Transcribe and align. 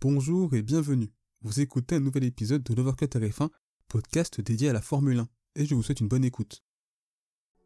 Bonjour 0.00 0.54
et 0.54 0.62
bienvenue. 0.62 1.10
Vous 1.42 1.58
écoutez 1.58 1.96
un 1.96 2.00
nouvel 2.00 2.22
épisode 2.22 2.62
de 2.62 2.72
l'Overcut 2.72 3.06
RF1, 3.06 3.48
podcast 3.88 4.40
dédié 4.40 4.68
à 4.68 4.72
la 4.72 4.80
Formule 4.80 5.18
1, 5.18 5.28
et 5.56 5.66
je 5.66 5.74
vous 5.74 5.82
souhaite 5.82 5.98
une 5.98 6.06
bonne 6.06 6.24
écoute. 6.24 6.62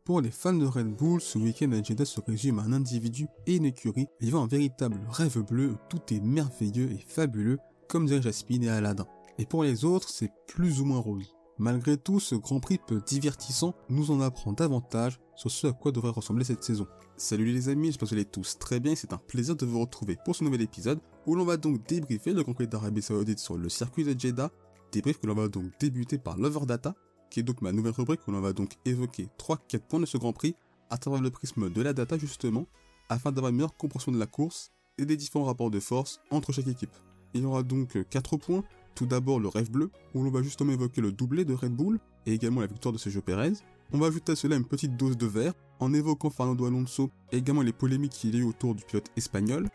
Pour 0.07 0.23
les 0.23 0.31
fans 0.31 0.55
de 0.55 0.65
Red 0.65 0.97
Bull, 0.97 1.21
ce 1.21 1.37
week-end 1.37 1.71
à 1.73 1.83
Jeddah 1.83 2.07
se 2.07 2.23
résume 2.23 2.59
à 2.59 2.63
un 2.63 2.73
individu 2.73 3.27
et 3.47 3.57
une 3.57 3.67
écurie 3.67 4.07
vivant 4.19 4.45
un 4.45 4.47
véritable 4.47 4.99
rêve 5.11 5.41
bleu 5.41 5.73
où 5.73 5.77
tout 5.91 6.01
est 6.15 6.21
merveilleux 6.21 6.91
et 6.93 7.05
fabuleux, 7.07 7.59
comme 7.87 8.07
dirait 8.07 8.23
Jasmine 8.23 8.65
et 8.65 8.71
Aladdin. 8.71 9.07
Et 9.37 9.45
pour 9.45 9.63
les 9.63 9.85
autres, 9.85 10.09
c'est 10.09 10.33
plus 10.49 10.81
ou 10.81 10.87
moins 10.87 11.01
rose. 11.01 11.35
Malgré 11.63 11.97
tout, 11.97 12.19
ce 12.19 12.35
Grand 12.35 12.59
Prix 12.59 12.81
peu 12.85 13.01
divertissant 13.07 13.73
nous 13.89 14.11
en 14.11 14.21
apprend 14.21 14.53
davantage 14.53 15.21
sur 15.37 15.49
ce 15.49 15.69
à 15.69 15.73
quoi 15.73 15.93
devrait 15.93 16.11
ressembler 16.11 16.43
cette 16.43 16.65
saison. 16.65 16.89
Salut 17.17 17.45
les 17.45 17.69
amis, 17.69 17.87
j'espère 17.87 18.09
que 18.09 18.15
vous 18.15 18.15
allez 18.17 18.25
tous 18.25 18.59
très 18.59 18.81
bien, 18.81 18.97
c'est 18.97 19.13
un 19.13 19.17
plaisir 19.17 19.55
de 19.55 19.65
vous 19.65 19.79
retrouver 19.79 20.19
pour 20.25 20.35
ce 20.35 20.43
nouvel 20.43 20.63
épisode 20.63 20.99
où 21.25 21.37
l'on 21.37 21.45
va 21.45 21.57
donc 21.57 21.87
débriefer 21.87 22.33
le 22.33 22.43
Grand 22.43 22.55
Prix 22.55 22.67
d'Arabie 22.67 23.01
Saoudite 23.01 23.39
sur 23.39 23.57
le 23.57 23.69
circuit 23.69 24.03
de 24.03 24.19
Jeddah, 24.19 24.51
débrief 24.91 25.21
que 25.21 25.29
l'on 25.29 25.37
va 25.37 25.47
donc 25.47 25.67
débuter 25.79 26.19
par 26.19 26.37
l'Overdata, 26.37 26.97
qui 27.31 27.39
est 27.39 27.45
donc 27.45 27.63
ma 27.63 27.71
nouvelle 27.71 27.93
rubrique 27.93 28.27
où 28.27 28.33
l'on 28.33 28.41
va 28.41 28.53
donc 28.53 28.73
évoquer 28.85 29.29
3-4 29.39 29.79
points 29.89 30.01
de 30.01 30.07
ce 30.07 30.19
Grand 30.19 30.33
Prix 30.33 30.57
à 30.91 30.99
travers 30.99 31.21
le 31.21 31.31
prisme 31.31 31.71
de 31.71 31.81
la 31.81 31.93
data 31.93 32.19
justement, 32.19 32.67
afin 33.09 33.31
d'avoir 33.31 33.51
une 33.51 33.59
meilleure 33.59 33.77
compréhension 33.77 34.11
de 34.11 34.19
la 34.19 34.27
course 34.27 34.73
et 34.99 35.07
des 35.07 35.17
différents 35.17 35.45
rapports 35.45 35.71
de 35.71 35.79
force 35.79 36.19
entre 36.33 36.51
chaque 36.51 36.67
équipe. 36.67 36.97
Il 37.35 37.43
y 37.43 37.45
aura 37.45 37.63
donc 37.63 37.97
4 38.11 38.37
points, 38.37 38.65
tout 38.95 39.07
d'abord 39.07 39.41
le 39.41 39.49
rêve 39.49 39.71
bleu, 39.71 39.91
où 40.15 40.23
l'on 40.23 40.31
va 40.31 40.43
justement 40.43 40.73
évoquer 40.73 41.01
le 41.01 41.13
doublé 41.13 41.45
de 41.45 41.55
Red 41.55 41.73
Bull, 41.73 41.99
et 42.27 42.33
également 42.33 42.61
la 42.61 42.67
victoire 42.67 42.93
de 42.93 42.99
Sergio 42.99 43.23
Perez. 43.23 43.53
On 43.93 43.99
va 43.99 44.07
ajouter 44.07 44.33
à 44.33 44.37
cela 44.37 44.57
une 44.57 44.65
petite 44.65 44.97
dose 44.97 45.17
de 45.17 45.27
vert, 45.27 45.55
en 45.81 45.93
évoquant 45.93 46.31
Fernando 46.31 46.67
Alonso, 46.67 47.11
et 47.33 47.39
également 47.39 47.63
les 47.63 47.73
polémiques 47.73 48.13
qu'il 48.13 48.35
y 48.35 48.39
a 48.39 48.41
eu 48.41 48.45
autour 48.45 48.75
du 48.75 48.85
pilote 48.85 49.11
espagnol. 49.17 49.69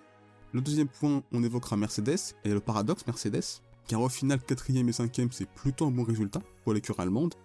Le 0.54 0.62
deuxième 0.62 0.88
point, 0.88 1.24
on 1.32 1.44
évoquera 1.44 1.78
Mercedes, 1.78 2.36
et 2.46 2.50
le 2.50 2.60
paradoxe 2.60 3.06
Mercedes, 3.06 3.62
car 3.88 4.02
au 4.02 4.10
final, 4.10 4.40
quatrième 4.42 4.90
et 4.90 4.94
cinquième, 4.94 5.32
c'est 5.32 5.50
plutôt 5.50 5.86
un 5.86 5.92
bon 5.92 6.04
résultat 6.04 6.42
pour 6.64 6.74
l'écurie 6.74 7.02
allemande. 7.02 7.36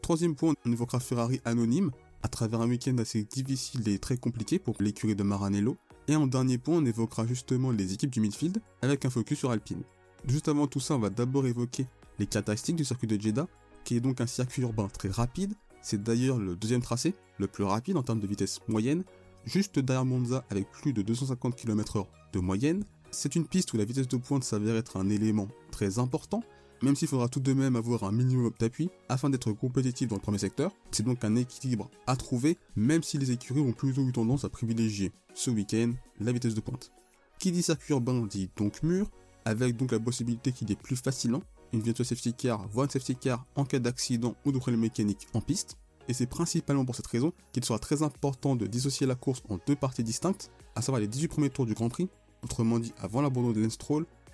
Troisième 0.00 0.34
point, 0.34 0.54
on 0.64 0.72
évoquera 0.72 1.00
Ferrari 1.00 1.40
anonyme, 1.44 1.90
à 2.22 2.28
travers 2.28 2.60
un 2.60 2.68
week-end 2.68 2.96
assez 2.98 3.24
difficile 3.24 3.88
et 3.88 3.98
très 3.98 4.16
compliqué 4.16 4.58
pour 4.58 4.76
l'écurie 4.80 5.16
de 5.16 5.22
Maranello. 5.22 5.76
Et 6.08 6.16
en 6.16 6.26
dernier 6.26 6.58
point, 6.58 6.78
on 6.78 6.84
évoquera 6.84 7.26
justement 7.26 7.70
les 7.70 7.92
équipes 7.92 8.10
du 8.10 8.20
midfield, 8.20 8.60
avec 8.80 9.04
un 9.04 9.10
focus 9.10 9.38
sur 9.38 9.50
Alpine. 9.50 9.82
Juste 10.26 10.48
avant 10.48 10.66
tout 10.66 10.80
ça, 10.80 10.94
on 10.94 10.98
va 10.98 11.10
d'abord 11.10 11.46
évoquer 11.46 11.86
les 12.18 12.26
caractéristiques 12.26 12.76
du 12.76 12.84
circuit 12.84 13.08
de 13.08 13.20
Jeddah, 13.20 13.48
qui 13.84 13.96
est 13.96 14.00
donc 14.00 14.20
un 14.20 14.26
circuit 14.26 14.62
urbain 14.62 14.88
très 14.88 15.08
rapide. 15.08 15.54
C'est 15.80 16.02
d'ailleurs 16.02 16.38
le 16.38 16.54
deuxième 16.54 16.82
tracé, 16.82 17.14
le 17.38 17.48
plus 17.48 17.64
rapide 17.64 17.96
en 17.96 18.02
termes 18.02 18.20
de 18.20 18.26
vitesse 18.26 18.60
moyenne, 18.68 19.02
juste 19.44 19.80
derrière 19.80 20.04
Monza 20.04 20.44
avec 20.50 20.70
plus 20.70 20.92
de 20.92 21.02
250 21.02 21.56
km/h 21.56 22.06
de 22.32 22.38
moyenne. 22.38 22.84
C'est 23.10 23.34
une 23.34 23.46
piste 23.46 23.72
où 23.74 23.76
la 23.76 23.84
vitesse 23.84 24.06
de 24.06 24.16
pointe 24.16 24.44
s'avère 24.44 24.76
être 24.76 24.96
un 24.96 25.10
élément 25.10 25.48
très 25.72 25.98
important, 25.98 26.44
même 26.82 26.94
s'il 26.94 27.08
faudra 27.08 27.28
tout 27.28 27.40
de 27.40 27.52
même 27.52 27.74
avoir 27.74 28.04
un 28.04 28.12
minimum 28.12 28.52
d'appui 28.60 28.90
afin 29.08 29.28
d'être 29.28 29.52
compétitif 29.52 30.08
dans 30.08 30.16
le 30.16 30.22
premier 30.22 30.38
secteur. 30.38 30.72
C'est 30.92 31.04
donc 31.04 31.24
un 31.24 31.34
équilibre 31.34 31.90
à 32.06 32.14
trouver, 32.14 32.58
même 32.76 33.02
si 33.02 33.18
les 33.18 33.32
écuries 33.32 33.60
ont 33.60 33.72
plutôt 33.72 34.06
eu 34.06 34.12
tendance 34.12 34.44
à 34.44 34.48
privilégier 34.48 35.10
ce 35.34 35.50
week-end 35.50 35.92
la 36.20 36.30
vitesse 36.30 36.54
de 36.54 36.60
pointe. 36.60 36.92
Qui 37.38 37.50
dit 37.50 37.62
circuit 37.62 37.92
urbain 37.92 38.24
dit 38.26 38.50
donc 38.56 38.82
mur, 38.84 39.10
avec 39.44 39.76
donc 39.76 39.92
la 39.92 40.00
possibilité 40.00 40.52
qu'il 40.52 40.70
ait 40.70 40.76
plus 40.76 40.96
facilement 40.96 41.42
une 41.72 41.80
virtual 41.80 42.06
safety 42.06 42.34
car, 42.34 42.66
voire 42.68 42.84
une 42.84 42.90
safety 42.90 43.16
car 43.16 43.44
en 43.56 43.64
cas 43.64 43.78
d'accident 43.78 44.34
ou 44.44 44.52
de 44.52 44.58
problème 44.58 44.80
mécanique 44.80 45.26
en 45.34 45.40
piste. 45.40 45.76
Et 46.08 46.14
c'est 46.14 46.26
principalement 46.26 46.84
pour 46.84 46.96
cette 46.96 47.06
raison 47.06 47.32
qu'il 47.52 47.64
sera 47.64 47.78
très 47.78 48.02
important 48.02 48.56
de 48.56 48.66
dissocier 48.66 49.06
la 49.06 49.14
course 49.14 49.42
en 49.48 49.58
deux 49.66 49.76
parties 49.76 50.02
distinctes, 50.02 50.50
à 50.74 50.82
savoir 50.82 51.00
les 51.00 51.08
18 51.08 51.28
premiers 51.28 51.50
tours 51.50 51.66
du 51.66 51.74
Grand 51.74 51.88
Prix, 51.88 52.08
autrement 52.42 52.78
dit 52.78 52.92
avant 52.98 53.22
l'abandon 53.22 53.52
de 53.52 53.60
Lance 53.60 53.78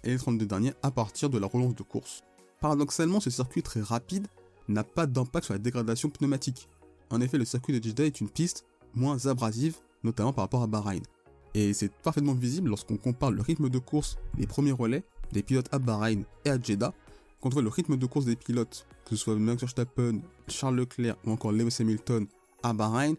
et 0.05 0.11
les 0.11 0.19
32 0.19 0.47
derniers 0.47 0.73
à 0.83 0.91
partir 0.91 1.29
de 1.31 1.39
la 1.39 1.47
relance 1.47 1.75
de 1.75 1.83
course. 1.83 2.23
Paradoxalement, 2.61 3.21
ce 3.21 3.31
circuit 3.31 3.63
très 3.63 3.81
rapide 3.81 4.27
n'a 4.69 4.85
pas 4.85 5.07
d'impact 5.07 5.47
sur 5.47 5.55
la 5.55 5.59
dégradation 5.59 6.09
pneumatique. 6.09 6.69
En 7.11 7.21
effet, 7.21 7.39
le 7.39 7.45
circuit 7.45 7.79
de 7.79 7.83
Jeddah 7.83 8.07
est 8.07 8.21
une 8.21 8.29
piste 8.29 8.65
moins 8.95 9.27
abrasive, 9.27 9.77
notamment 10.03 10.33
par 10.33 10.45
rapport 10.45 10.63
à 10.63 10.67
Bahreïn. 10.67 11.03
Et 11.55 11.73
c'est 11.73 11.93
parfaitement 11.93 12.35
visible 12.35 12.69
lorsqu'on 12.69 12.97
compare 12.97 13.31
le 13.31 13.41
rythme 13.41 13.69
de 13.69 13.79
course 13.79 14.19
des 14.37 14.47
premiers 14.47 14.73
relais 14.73 15.05
des 15.33 15.43
pilotes 15.43 15.69
à 15.73 15.79
Bahreïn 15.79 16.25
et 16.45 16.51
à 16.51 16.61
Jeddah, 16.61 16.93
quand 17.41 17.51
on 17.51 17.53
voit 17.53 17.63
le 17.63 17.69
rythme 17.69 17.97
de 17.97 18.07
course 18.07 18.25
des 18.25 18.37
pilotes, 18.37 18.87
que 19.05 19.11
ce 19.11 19.17
soit 19.17 19.37
Max 19.37 19.61
Verstappen, 19.61 20.21
Charles 20.49 20.77
Leclerc 20.77 21.17
ou 21.25 21.31
encore 21.31 21.53
Lewis 21.53 21.77
Hamilton 21.81 22.27
à 22.63 22.73
Bahreïn, 22.73 23.15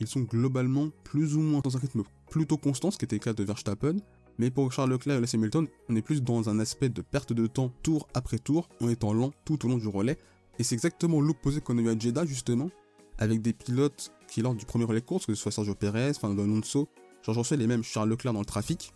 ils 0.00 0.06
sont 0.06 0.20
globalement 0.20 0.88
plus 1.04 1.36
ou 1.36 1.40
moins 1.40 1.60
dans 1.60 1.76
un 1.76 1.80
rythme 1.80 2.02
plutôt 2.30 2.56
constant, 2.56 2.90
ce 2.90 2.98
qui 2.98 3.04
était 3.04 3.16
le 3.16 3.20
cas 3.20 3.32
de 3.32 3.44
Verstappen, 3.44 3.96
mais 4.38 4.50
pour 4.50 4.72
Charles 4.72 4.90
Leclerc 4.90 5.16
et 5.16 5.20
Lewis 5.20 5.30
Hamilton, 5.34 5.66
on 5.88 5.96
est 5.96 6.02
plus 6.02 6.22
dans 6.22 6.48
un 6.48 6.58
aspect 6.58 6.88
de 6.88 7.02
perte 7.02 7.32
de 7.32 7.46
temps 7.46 7.72
tour 7.82 8.08
après 8.14 8.38
tour, 8.38 8.68
en 8.80 8.88
étant 8.88 9.12
lent 9.12 9.32
tout 9.44 9.64
au 9.64 9.68
long 9.68 9.78
du 9.78 9.88
relais, 9.88 10.18
et 10.58 10.62
c'est 10.62 10.74
exactement 10.74 11.20
l'opposé 11.20 11.60
qu'on 11.60 11.78
a 11.78 11.80
eu 11.82 11.88
à 11.88 11.98
Jeddah 11.98 12.24
justement, 12.24 12.70
avec 13.18 13.42
des 13.42 13.52
pilotes 13.52 14.12
qui 14.28 14.42
lors 14.42 14.54
du 14.54 14.64
premier 14.64 14.84
relais 14.84 15.02
course, 15.02 15.26
que 15.26 15.34
ce 15.34 15.42
soit 15.42 15.52
Sergio 15.52 15.74
Perez, 15.74 16.14
Fernando 16.14 16.42
Alonso, 16.42 16.88
George 17.22 17.38
Russell 17.38 17.62
et 17.62 17.66
même 17.66 17.82
Charles 17.82 18.08
Leclerc 18.08 18.32
dans 18.32 18.40
le 18.40 18.46
trafic, 18.46 18.92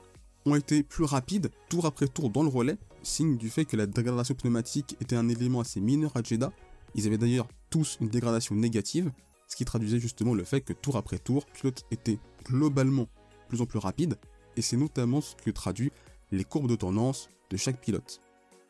ont 0.46 0.54
été 0.54 0.82
plus 0.82 1.04
rapides 1.04 1.50
tour 1.68 1.86
après 1.86 2.06
tour 2.06 2.30
dans 2.30 2.42
le 2.42 2.48
relais, 2.48 2.76
signe 3.02 3.36
du 3.36 3.50
fait 3.50 3.64
que 3.64 3.76
la 3.76 3.86
dégradation 3.86 4.34
pneumatique 4.34 4.96
était 5.00 5.16
un 5.16 5.28
élément 5.28 5.60
assez 5.60 5.80
mineur 5.80 6.12
à 6.14 6.22
Jeddah. 6.22 6.52
Ils 6.94 7.06
avaient 7.06 7.18
d'ailleurs 7.18 7.48
tous 7.70 7.98
une 8.00 8.08
dégradation 8.08 8.54
négative, 8.54 9.10
ce 9.48 9.56
qui 9.56 9.64
traduisait 9.64 9.98
justement 9.98 10.34
le 10.34 10.44
fait 10.44 10.60
que 10.60 10.72
tour 10.72 10.96
après 10.96 11.18
tour, 11.18 11.46
pilote 11.46 11.84
était 11.90 12.18
globalement 12.44 13.08
plus 13.48 13.60
en 13.60 13.66
plus 13.66 13.78
rapide, 13.78 14.16
et 14.56 14.62
c'est 14.62 14.76
notamment 14.76 15.20
ce 15.20 15.34
que 15.36 15.50
traduit 15.50 15.92
les 16.30 16.44
courbes 16.44 16.68
de 16.68 16.76
tendance 16.76 17.28
de 17.50 17.56
chaque 17.56 17.80
pilote. 17.80 18.20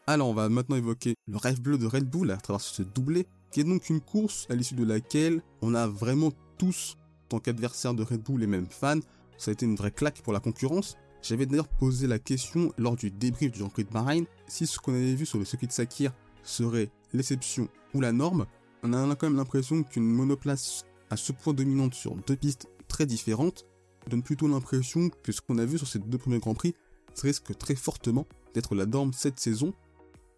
Alors 0.07 0.29
on 0.29 0.35
va 0.35 0.49
maintenant 0.49 0.77
évoquer 0.77 1.15
le 1.27 1.37
rêve 1.37 1.61
bleu 1.61 1.79
de 1.79 1.87
Red 1.87 2.11
Bull 2.11 2.31
à 2.31 2.37
travers 2.37 2.61
ce 2.61 2.83
doublé, 2.83 3.27
qui 3.51 3.61
est 3.61 3.65
donc 3.65 3.89
une 3.89 4.01
course 4.01 4.47
à 4.51 4.55
l'issue 4.55 4.75
de 4.75 4.85
laquelle 4.85 5.43
on 5.63 5.75
a 5.75 5.87
vraiment 5.87 6.33
tous, 6.59 6.97
tant 7.29 7.39
qu'adversaires 7.39 7.95
de 7.95 8.03
Red 8.03 8.23
Bull 8.23 8.43
et 8.43 8.47
même 8.47 8.67
fans, 8.69 9.01
ça 9.37 9.51
a 9.51 9.53
été 9.53 9.67
une 9.67 9.77
vraie 9.77 9.91
claque 9.91 10.23
pour 10.23 10.33
la 10.33 10.41
concurrence. 10.41 10.97
J'avais 11.23 11.47
d'ailleurs 11.47 11.69
posé 11.69 12.07
la 12.07 12.19
question 12.19 12.73
lors 12.77 12.97
du 12.97 13.11
débrief 13.11 13.51
du 13.51 13.61
Grand 13.61 13.71
Prix 13.71 13.85
de 13.85 13.91
Bahreïn 13.91 14.25
si 14.47 14.67
ce 14.67 14.79
qu'on 14.79 14.93
avait 14.93 15.15
vu 15.15 15.27
sur 15.27 15.39
le 15.39 15.45
circuit 15.45 15.67
de 15.67 15.73
Sakir 15.73 16.13
serait 16.43 16.91
l'exception 17.13 17.69
ou 17.95 18.01
la 18.01 18.13
norme. 18.13 18.47
On 18.83 18.93
a 18.93 19.17
quand 19.17 19.27
même 19.29 19.37
l'impression 19.37 19.83
qu'une 19.83 20.05
monoplace 20.05 20.85
à 21.11 21.17
ce 21.17 21.33
point 21.33 21.55
dominante 21.55 21.95
sur 21.95 22.15
deux 22.15 22.37
pistes 22.37 22.69
très 22.89 23.07
différentes 23.07 23.65
donne 24.11 24.23
plutôt 24.23 24.49
l'impression 24.49 25.09
que 25.23 25.33
ce 25.33 25.41
qu'on 25.41 25.59
a 25.59 25.65
vu 25.65 25.79
sur 25.79 25.87
ces 25.87 25.99
deux 25.99 26.19
premiers 26.19 26.39
Grands 26.41 26.55
Prix 26.55 26.75
risque 27.23 27.57
très 27.57 27.75
fortement 27.75 28.27
d'être 28.53 28.75
la 28.75 28.87
norme 28.87 29.13
cette 29.13 29.41
saison. 29.41 29.73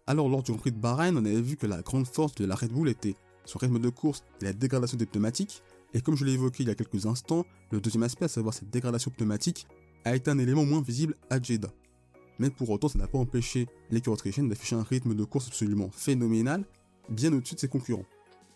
Alors 0.05 0.29
lors 0.29 0.43
du 0.43 0.51
Grand 0.51 0.59
Prix 0.59 0.71
de 0.71 0.79
Bahreïn, 0.79 1.17
on 1.17 1.25
avait 1.25 1.41
vu 1.41 1.57
que 1.57 1.67
la 1.67 1.81
grande 1.81 2.07
force 2.07 2.35
de 2.35 2.45
la 2.45 2.55
Red 2.55 2.71
Bull 2.71 2.87
était 2.87 3.15
son 3.45 3.59
rythme 3.59 3.79
de 3.79 3.89
course 3.89 4.23
et 4.41 4.45
la 4.45 4.53
dégradation 4.53 4.97
des 4.97 5.05
pneumatiques, 5.05 5.63
et 5.93 6.01
comme 6.01 6.15
je 6.15 6.25
l'ai 6.25 6.33
évoqué 6.33 6.63
il 6.63 6.67
y 6.67 6.71
a 6.71 6.75
quelques 6.75 7.05
instants, 7.05 7.45
le 7.71 7.79
deuxième 7.79 8.03
aspect, 8.03 8.25
à 8.25 8.29
savoir 8.29 8.53
cette 8.53 8.69
dégradation 8.69 9.11
pneumatique, 9.11 9.67
a 10.05 10.15
été 10.15 10.29
un 10.29 10.37
élément 10.37 10.65
moins 10.65 10.81
visible 10.81 11.15
à 11.29 11.41
Jeddah. 11.41 11.71
Mais 12.39 12.49
pour 12.49 12.69
autant, 12.69 12.87
ça 12.87 12.99
n'a 12.99 13.07
pas 13.07 13.17
empêché 13.17 13.67
l'équipe 13.89 14.11
autrichienne 14.11 14.47
d'afficher 14.47 14.75
un 14.75 14.83
rythme 14.83 15.15
de 15.15 15.23
course 15.23 15.47
absolument 15.47 15.89
phénoménal, 15.91 16.63
bien 17.09 17.33
au-dessus 17.33 17.55
de 17.55 17.59
ses 17.59 17.67
concurrents. 17.67 18.05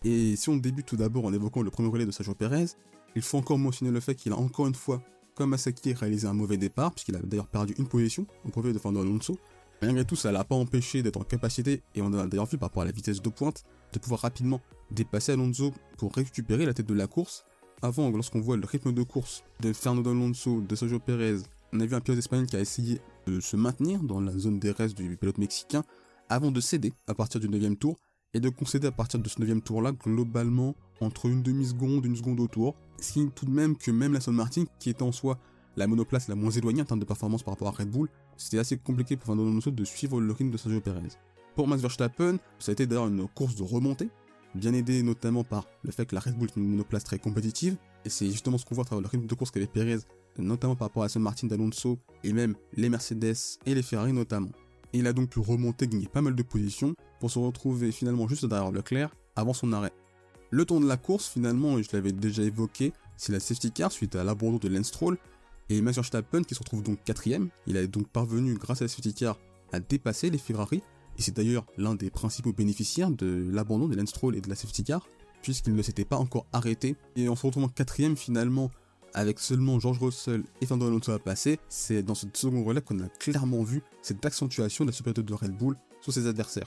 Et 0.04 0.36
si 0.36 0.48
on 0.48 0.56
débute 0.56 0.86
tout 0.86 0.96
d'abord 0.96 1.24
en 1.24 1.32
évoquant 1.32 1.62
le 1.62 1.70
premier 1.70 1.88
relais 1.88 2.06
de 2.06 2.10
Sergio 2.10 2.34
Perez, 2.34 2.66
il 3.14 3.22
faut 3.22 3.38
encore 3.38 3.58
mentionner 3.58 3.90
le 3.90 4.00
fait 4.00 4.14
qu'il 4.14 4.32
a 4.32 4.36
encore 4.36 4.66
une 4.66 4.74
fois, 4.74 5.02
comme 5.34 5.52
Asaki, 5.52 5.92
réalisé 5.94 6.26
un 6.26 6.32
mauvais 6.32 6.56
départ, 6.56 6.92
puisqu'il 6.92 7.16
a 7.16 7.18
d'ailleurs 7.20 7.48
perdu 7.48 7.74
une 7.78 7.86
position 7.86 8.26
au 8.44 8.48
profit 8.50 8.72
de 8.72 8.78
Fernando 8.78 9.06
Alonso. 9.06 9.38
Malgré 9.80 10.04
tout, 10.04 10.16
ça 10.16 10.30
l'a 10.30 10.44
pas 10.44 10.54
empêché 10.54 11.02
d'être 11.02 11.16
en 11.16 11.24
capacité, 11.24 11.82
et 11.94 12.02
on 12.02 12.12
a 12.12 12.26
d'ailleurs 12.26 12.46
vu 12.46 12.58
par 12.58 12.68
rapport 12.68 12.82
à 12.82 12.86
la 12.86 12.92
vitesse 12.92 13.20
de 13.20 13.28
pointe, 13.28 13.64
de 13.92 13.98
pouvoir 13.98 14.20
rapidement 14.20 14.60
dépasser 14.92 15.32
Alonso 15.32 15.72
pour 15.98 16.14
récupérer 16.14 16.66
la 16.66 16.74
tête 16.74 16.86
de 16.86 16.94
la 16.94 17.06
course. 17.06 17.44
Avant, 17.82 18.10
lorsqu'on 18.10 18.40
voit 18.40 18.56
le 18.56 18.64
rythme 18.64 18.92
de 18.92 19.02
course 19.02 19.42
de 19.60 19.72
Fernando 19.72 20.10
Alonso, 20.10 20.60
de 20.60 20.76
Sergio 20.76 21.00
Perez, 21.00 21.38
on 21.72 21.80
a 21.80 21.86
vu 21.86 21.94
un 21.94 22.00
pilote 22.00 22.18
espagnol 22.18 22.46
qui 22.46 22.56
a 22.56 22.60
essayé 22.60 23.00
de 23.26 23.40
se 23.40 23.56
maintenir 23.56 24.02
dans 24.02 24.20
la 24.20 24.36
zone 24.36 24.58
des 24.58 24.70
restes 24.70 24.96
du 24.96 25.16
pilote 25.16 25.38
mexicain 25.38 25.82
avant 26.28 26.50
de 26.50 26.60
céder 26.60 26.92
à 27.06 27.14
partir 27.14 27.40
du 27.40 27.48
9 27.48 27.78
tour 27.78 27.96
et 28.34 28.40
de 28.40 28.48
concéder 28.48 28.86
à 28.86 28.92
partir 28.92 29.20
de 29.20 29.28
ce 29.28 29.40
9 29.40 29.62
tour 29.64 29.82
là 29.82 29.92
globalement 29.92 30.74
entre 31.00 31.26
une 31.26 31.42
demi-seconde, 31.42 32.04
une 32.04 32.16
seconde 32.16 32.40
au 32.40 32.46
tour. 32.46 32.74
Signe 32.98 33.30
tout 33.30 33.46
de 33.46 33.50
même 33.50 33.76
que 33.76 33.90
même 33.90 34.12
la 34.12 34.20
Son 34.20 34.32
Martin, 34.32 34.64
qui 34.78 34.90
est 34.90 35.02
en 35.02 35.12
soi 35.12 35.38
la 35.76 35.86
monoplace 35.86 36.28
la 36.28 36.34
moins 36.34 36.50
éloignée 36.50 36.82
en 36.82 36.84
termes 36.84 37.00
de 37.00 37.04
performance 37.04 37.42
par 37.42 37.54
rapport 37.54 37.68
à 37.68 37.72
Red 37.72 37.90
Bull, 37.90 38.08
c'était 38.36 38.58
assez 38.58 38.76
compliqué 38.76 39.16
pour 39.16 39.26
Fernando 39.26 39.48
Alonso 39.48 39.70
de 39.70 39.84
suivre 39.84 40.20
le 40.20 40.32
rythme 40.32 40.50
de 40.50 40.58
Sergio 40.58 40.80
Perez. 40.80 41.08
Pour 41.54 41.68
Max 41.68 41.82
Verstappen, 41.82 42.38
ça 42.58 42.70
a 42.70 42.72
été 42.72 42.86
d'ailleurs 42.86 43.08
une 43.08 43.26
course 43.28 43.56
de 43.56 43.62
remontée, 43.62 44.08
bien 44.54 44.74
aidé 44.74 45.02
notamment 45.02 45.44
par 45.44 45.66
le 45.82 45.92
fait 45.92 46.06
que 46.06 46.14
la 46.14 46.20
Red 46.20 46.36
Bull 46.36 46.48
est 46.48 46.56
une 46.56 46.68
monoplace 46.68 47.04
très 47.04 47.18
compétitive, 47.18 47.76
et 48.04 48.10
c'est 48.10 48.30
justement 48.30 48.58
ce 48.58 48.64
qu'on 48.64 48.74
voit 48.74 48.82
à 48.82 48.86
travers 48.86 49.02
le 49.02 49.08
rythme 49.08 49.26
de 49.26 49.34
course 49.34 49.50
qu'avait 49.50 49.66
Perez, 49.66 49.98
notamment 50.38 50.76
par 50.76 50.88
rapport 50.88 51.02
à 51.02 51.08
San 51.08 51.22
Martin 51.22 51.46
d'Alonso, 51.46 51.98
et 52.24 52.32
même 52.32 52.54
les 52.76 52.88
Mercedes 52.88 53.58
et 53.66 53.74
les 53.74 53.82
Ferrari 53.82 54.12
notamment. 54.12 54.50
Il 54.92 55.06
a 55.06 55.12
donc 55.12 55.30
pu 55.30 55.40
remonter, 55.40 55.88
gagner 55.88 56.06
pas 56.06 56.22
mal 56.22 56.34
de 56.34 56.42
positions, 56.42 56.94
pour 57.20 57.30
se 57.30 57.38
retrouver 57.38 57.92
finalement 57.92 58.28
juste 58.28 58.44
derrière 58.44 58.72
Leclerc, 58.72 59.14
avant 59.36 59.54
son 59.54 59.72
arrêt. 59.72 59.92
Le 60.50 60.64
tour 60.66 60.80
de 60.80 60.86
la 60.86 60.98
course, 60.98 61.28
finalement, 61.28 61.80
je 61.80 61.88
l'avais 61.92 62.12
déjà 62.12 62.42
évoqué, 62.42 62.92
c'est 63.16 63.32
la 63.32 63.40
safety 63.40 63.72
car 63.72 63.90
suite 63.90 64.16
à 64.16 64.24
l'abandon 64.24 64.58
de 64.58 64.68
Lance 64.68 64.88
Stroll, 64.88 65.16
et 65.70 65.80
Max 65.80 65.96
Verstappen 65.96 66.42
qui 66.42 66.54
se 66.54 66.58
retrouve 66.58 66.82
donc 66.82 67.02
quatrième. 67.04 67.48
Il 67.66 67.76
a 67.76 67.86
donc 67.86 68.08
parvenu, 68.08 68.54
grâce 68.54 68.82
à 68.82 68.84
la 68.84 68.88
safety 68.88 69.14
car, 69.14 69.38
a 69.72 69.80
dépassé 69.80 70.28
les 70.28 70.38
Ferrari, 70.38 70.82
et 71.22 71.24
c'est 71.24 71.36
d'ailleurs 71.36 71.64
l'un 71.78 71.94
des 71.94 72.10
principaux 72.10 72.52
bénéficiaires 72.52 73.08
de 73.08 73.48
l'abandon 73.52 73.86
de 73.86 73.94
Lance 73.94 74.08
Stroll 74.08 74.34
et 74.34 74.40
de 74.40 74.48
la 74.48 74.56
safety 74.56 74.82
car, 74.82 75.06
puisqu'il 75.40 75.72
ne 75.72 75.80
s'était 75.80 76.04
pas 76.04 76.16
encore 76.16 76.46
arrêté. 76.52 76.96
Et 77.14 77.28
en 77.28 77.36
se 77.36 77.46
retrouvant 77.46 77.68
quatrième 77.68 78.16
finalement, 78.16 78.72
avec 79.14 79.38
seulement 79.38 79.78
George 79.78 80.00
Russell 80.00 80.42
et 80.60 80.66
Fernando 80.66 80.90
Alonso 80.90 81.12
à 81.12 81.20
passer, 81.20 81.60
c'est 81.68 82.02
dans 82.02 82.16
cette 82.16 82.36
seconde 82.36 82.66
relais 82.66 82.80
qu'on 82.80 82.98
a 82.98 83.08
clairement 83.20 83.62
vu 83.62 83.82
cette 84.02 84.26
accentuation 84.26 84.84
de 84.84 84.90
la 84.90 84.92
supériorité 84.96 85.22
de 85.22 85.32
Red 85.32 85.56
Bull 85.56 85.76
sur 86.00 86.12
ses 86.12 86.26
adversaires. 86.26 86.66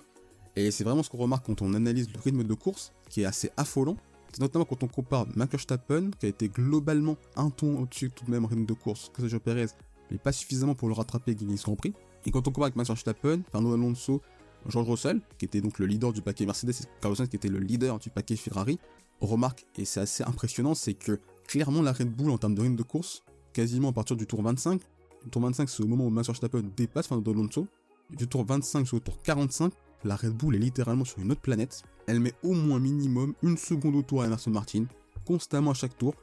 Et 0.56 0.72
c'est 0.72 0.86
vraiment 0.86 1.04
ce 1.04 1.10
qu'on 1.10 1.18
remarque 1.18 1.46
quand 1.48 1.62
on 1.62 1.74
analyse 1.74 2.08
le 2.13 2.22
rythme 2.22 2.46
de 2.46 2.54
course, 2.54 2.94
qui 3.10 3.24
est 3.24 3.25
assez 3.25 3.51
affolant. 3.58 3.98
C'est 4.31 4.40
notamment 4.40 4.63
quand 4.63 4.84
on 4.84 4.88
compare 4.88 5.28
Max 5.36 5.51
Verstappen, 5.51 6.12
qui 6.18 6.28
a 6.28 6.30
été 6.30 6.48
globalement 6.48 7.18
un 7.36 7.50
ton 7.50 7.78
au-dessus 7.78 8.10
tout 8.10 8.24
de 8.24 8.31
même 8.31 8.46
rythme 8.46 8.66
de 8.66 8.74
course 8.74 9.12
que 9.13 9.19
Sergio 9.19 9.42
Perez, 9.42 9.68
mais 10.12 10.18
pas 10.18 10.31
suffisamment 10.31 10.75
pour 10.75 10.88
le 10.88 10.94
rattraper 10.94 11.31
et 11.31 11.36
gagner 11.36 11.56
Grand 11.56 11.75
Prix. 11.75 11.94
Et 12.25 12.31
quand 12.31 12.40
on 12.40 12.51
compare 12.51 12.66
avec 12.66 12.75
Max 12.75 12.88
Verstappen, 12.90 13.42
Fernando 13.51 13.75
Alonso, 13.75 14.22
George 14.68 14.90
Russell, 14.90 15.22
qui 15.38 15.46
était 15.46 15.62
donc 15.62 15.80
le 15.80 15.86
leader 15.86 16.14
du 16.14 16.22
paquet 16.22 16.46
Mercedes, 16.46 16.72
et 16.72 17.02
Carlos 17.02 17.16
Sainz, 17.16 17.30
qui 17.30 17.36
était 17.36 17.50
le 17.50 17.60
leader 17.60 18.00
du 18.00 18.10
paquet 18.10 18.36
Ferrari, 18.36 18.80
remarque, 19.22 19.66
et 19.78 19.86
c'est 19.86 20.02
assez 20.02 20.24
impressionnant, 20.24 20.76
c'est 20.76 20.94
que 20.94 21.20
clairement 21.48 21.82
la 21.82 21.94
Red 21.94 22.10
Bull 22.10 22.32
en 22.32 22.38
termes 22.38 22.56
de 22.56 22.62
rythme 22.62 22.76
de 22.76 22.84
course, 22.84 23.24
quasiment 23.54 23.90
à 23.90 23.94
partir 23.94 24.16
du 24.16 24.28
tour 24.28 24.42
25, 24.42 24.82
le 25.24 25.30
tour 25.30 25.42
25 25.42 25.70
c'est 25.70 25.84
au 25.84 25.88
moment 25.88 26.06
où 26.06 26.10
Max 26.10 26.28
Verstappen 26.28 26.64
dépasse 26.76 27.08
Fernando 27.08 27.32
Alonso, 27.32 27.68
du 28.12 28.28
tour 28.28 28.46
25 28.46 28.82
jusqu'au 28.82 29.00
tour 29.00 29.22
45, 29.24 29.74
la 30.04 30.16
Red 30.16 30.34
Bull 30.34 30.56
est 30.56 30.60
littéralement 30.60 31.06
sur 31.06 31.20
une 31.20 31.32
autre 31.32 31.42
planète. 31.42 31.84
Elle 32.08 32.20
met 32.20 32.34
au 32.44 32.54
moins 32.54 32.80
minimum 32.80 33.34
une 33.42 33.58
seconde 33.58 33.96
au 33.96 34.04
tour 34.04 34.22
à 34.22 34.28
Emerson 34.28 34.52
Martin, 34.52 34.86
constamment 35.26 35.72
à 35.72 35.74
chaque 35.74 35.98
tour. 35.98 36.14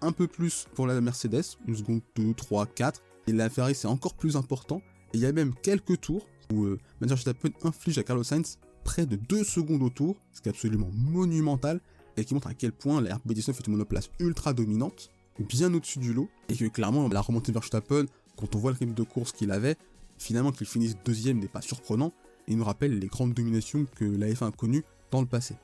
Un 0.00 0.12
peu 0.12 0.26
plus 0.26 0.66
pour 0.74 0.86
la 0.86 0.98
Mercedes, 1.00 1.42
une 1.66 1.76
seconde, 1.76 2.00
2, 2.16 2.32
3, 2.34 2.66
4. 2.66 3.02
Et 3.26 3.32
la 3.32 3.50
Ferrari 3.50 3.74
c'est 3.74 3.88
encore 3.88 4.14
plus 4.14 4.36
important. 4.36 4.80
Et 5.12 5.18
il 5.18 5.20
y 5.20 5.26
a 5.26 5.32
même 5.32 5.54
quelques 5.62 6.00
tours 6.00 6.26
où 6.52 6.64
euh, 6.64 6.78
Max 7.00 7.24
inflige 7.64 7.98
à 7.98 8.02
Carlos 8.02 8.24
Sainz 8.24 8.58
près 8.84 9.06
de 9.06 9.16
2 9.16 9.44
secondes 9.44 9.82
au 9.82 9.90
tour, 9.90 10.16
ce 10.32 10.40
qui 10.40 10.48
est 10.48 10.52
absolument 10.52 10.90
monumental 10.94 11.80
et 12.16 12.24
qui 12.24 12.34
montre 12.34 12.48
à 12.48 12.54
quel 12.54 12.72
point 12.72 13.00
la 13.00 13.16
RB19 13.16 13.50
est 13.50 13.66
une 13.66 13.72
monoplace 13.72 14.10
ultra 14.20 14.52
dominante, 14.52 15.10
bien 15.38 15.72
au-dessus 15.74 15.98
du 15.98 16.14
lot, 16.14 16.28
et 16.48 16.54
que 16.54 16.64
clairement 16.66 17.08
la 17.08 17.20
remontée 17.20 17.52
de 17.52 17.58
Verstappen, 17.58 18.06
quand 18.36 18.54
on 18.54 18.58
voit 18.58 18.70
le 18.70 18.78
rythme 18.78 18.94
de 18.94 19.02
course 19.02 19.32
qu'il 19.32 19.50
avait, 19.50 19.76
finalement 20.18 20.52
qu'il 20.52 20.66
finisse 20.66 20.96
deuxième 21.04 21.38
n'est 21.38 21.48
pas 21.48 21.60
surprenant, 21.60 22.12
et 22.48 22.52
il 22.52 22.58
nous 22.58 22.64
rappelle 22.64 22.98
les 22.98 23.06
grandes 23.08 23.34
dominations 23.34 23.86
que 23.96 24.04
la 24.04 24.28
F1 24.28 24.48
a 24.48 24.50
connues 24.52 24.84
dans 25.10 25.20
le 25.20 25.26
passé. 25.26 25.56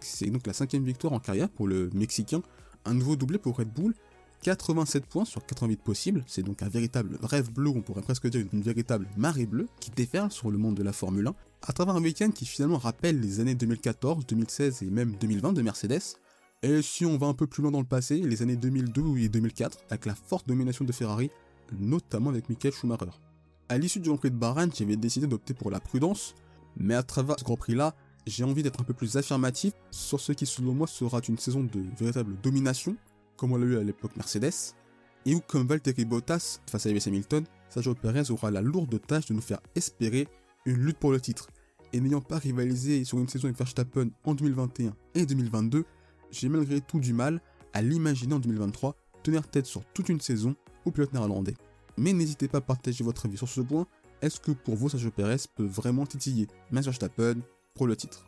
C'est 0.00 0.30
donc 0.30 0.46
la 0.46 0.52
cinquième 0.52 0.84
victoire 0.84 1.12
en 1.12 1.20
carrière 1.20 1.48
pour 1.48 1.66
le 1.68 1.90
Mexicain, 1.92 2.42
un 2.84 2.94
nouveau 2.94 3.16
doublé 3.16 3.38
pour 3.38 3.56
Red 3.56 3.72
Bull, 3.72 3.94
87 4.42 5.06
points 5.06 5.24
sur 5.24 5.46
88 5.46 5.80
possibles, 5.80 6.24
c'est 6.26 6.42
donc 6.42 6.62
un 6.62 6.68
véritable 6.68 7.16
rêve 7.22 7.52
bleu, 7.52 7.70
on 7.70 7.80
pourrait 7.80 8.02
presque 8.02 8.26
dire 8.26 8.44
une 8.52 8.62
véritable 8.62 9.06
marée 9.16 9.46
bleue 9.46 9.68
qui 9.78 9.90
déferle 9.92 10.32
sur 10.32 10.50
le 10.50 10.58
monde 10.58 10.74
de 10.74 10.82
la 10.82 10.92
Formule 10.92 11.28
1, 11.28 11.34
à 11.62 11.72
travers 11.72 11.94
un 11.94 12.02
week-end 12.02 12.30
qui 12.30 12.44
finalement 12.44 12.78
rappelle 12.78 13.20
les 13.20 13.38
années 13.38 13.54
2014, 13.54 14.26
2016 14.26 14.82
et 14.82 14.90
même 14.90 15.14
2020 15.20 15.52
de 15.52 15.62
Mercedes. 15.62 16.16
Et 16.64 16.82
si 16.82 17.06
on 17.06 17.18
va 17.18 17.28
un 17.28 17.34
peu 17.34 17.46
plus 17.46 17.62
loin 17.62 17.70
dans 17.70 17.80
le 17.80 17.86
passé, 17.86 18.18
les 18.18 18.42
années 18.42 18.56
2002 18.56 19.18
et 19.18 19.28
2004, 19.28 19.78
avec 19.90 20.06
la 20.06 20.16
forte 20.16 20.48
domination 20.48 20.84
de 20.84 20.92
Ferrari, 20.92 21.30
notamment 21.78 22.30
avec 22.30 22.48
Michael 22.48 22.72
Schumacher. 22.72 23.12
À 23.68 23.78
l'issue 23.78 24.00
du 24.00 24.08
Grand 24.08 24.18
Prix 24.18 24.32
de 24.32 24.36
Bahreïn, 24.36 24.70
j'avais 24.74 24.96
décidé 24.96 25.28
d'opter 25.28 25.54
pour 25.54 25.70
la 25.70 25.78
prudence, 25.78 26.34
mais 26.76 26.94
à 26.94 27.04
travers 27.04 27.38
ce 27.38 27.44
Grand 27.44 27.56
Prix-là, 27.56 27.94
j'ai 28.26 28.42
envie 28.42 28.64
d'être 28.64 28.80
un 28.80 28.84
peu 28.84 28.94
plus 28.94 29.16
affirmatif 29.16 29.72
sur 29.92 30.20
ce 30.20 30.32
qui 30.32 30.46
selon 30.46 30.74
moi 30.74 30.88
sera 30.88 31.20
une 31.28 31.38
saison 31.38 31.62
de 31.62 31.84
véritable 31.96 32.36
domination, 32.42 32.96
comme 33.42 33.54
on 33.54 33.56
l'a 33.56 33.66
eu 33.66 33.76
à 33.76 33.82
l'époque 33.82 34.14
Mercedes, 34.14 34.76
et 35.26 35.34
où 35.34 35.40
comme 35.40 35.66
Valtteri 35.66 36.04
Bottas 36.04 36.60
face 36.70 36.86
à 36.86 36.90
Lewis 36.90 37.02
Hamilton, 37.08 37.44
Sergio 37.70 37.92
Perez 37.92 38.30
aura 38.30 38.52
la 38.52 38.62
lourde 38.62 39.04
tâche 39.04 39.26
de 39.26 39.34
nous 39.34 39.40
faire 39.40 39.58
espérer 39.74 40.28
une 40.64 40.76
lutte 40.76 40.98
pour 40.98 41.10
le 41.10 41.20
titre. 41.20 41.48
Et 41.92 41.98
n'ayant 41.98 42.20
pas 42.20 42.38
rivalisé 42.38 43.04
sur 43.04 43.18
une 43.18 43.26
saison 43.26 43.46
avec 43.46 43.58
Verstappen 43.58 44.10
en 44.22 44.34
2021 44.34 44.94
et 45.16 45.26
2022, 45.26 45.84
j'ai 46.30 46.48
malgré 46.48 46.80
tout 46.80 47.00
du 47.00 47.14
mal 47.14 47.40
à 47.72 47.82
l'imaginer 47.82 48.34
en 48.34 48.38
2023 48.38 48.94
tenir 49.24 49.48
tête 49.48 49.66
sur 49.66 49.84
toute 49.86 50.08
une 50.08 50.20
saison 50.20 50.54
au 50.84 50.92
pilote 50.92 51.12
néerlandais. 51.12 51.56
Mais 51.96 52.12
n'hésitez 52.12 52.46
pas 52.46 52.58
à 52.58 52.60
partager 52.60 53.02
votre 53.02 53.26
avis 53.26 53.38
sur 53.38 53.48
ce 53.48 53.60
point. 53.60 53.88
Est-ce 54.20 54.38
que 54.38 54.52
pour 54.52 54.76
vous, 54.76 54.88
Sergio 54.88 55.10
Perez 55.10 55.48
peut 55.56 55.66
vraiment 55.66 56.06
titiller 56.06 56.46
Max 56.70 56.86
Verstappen 56.86 57.40
pour 57.74 57.88
le 57.88 57.96
titre? 57.96 58.24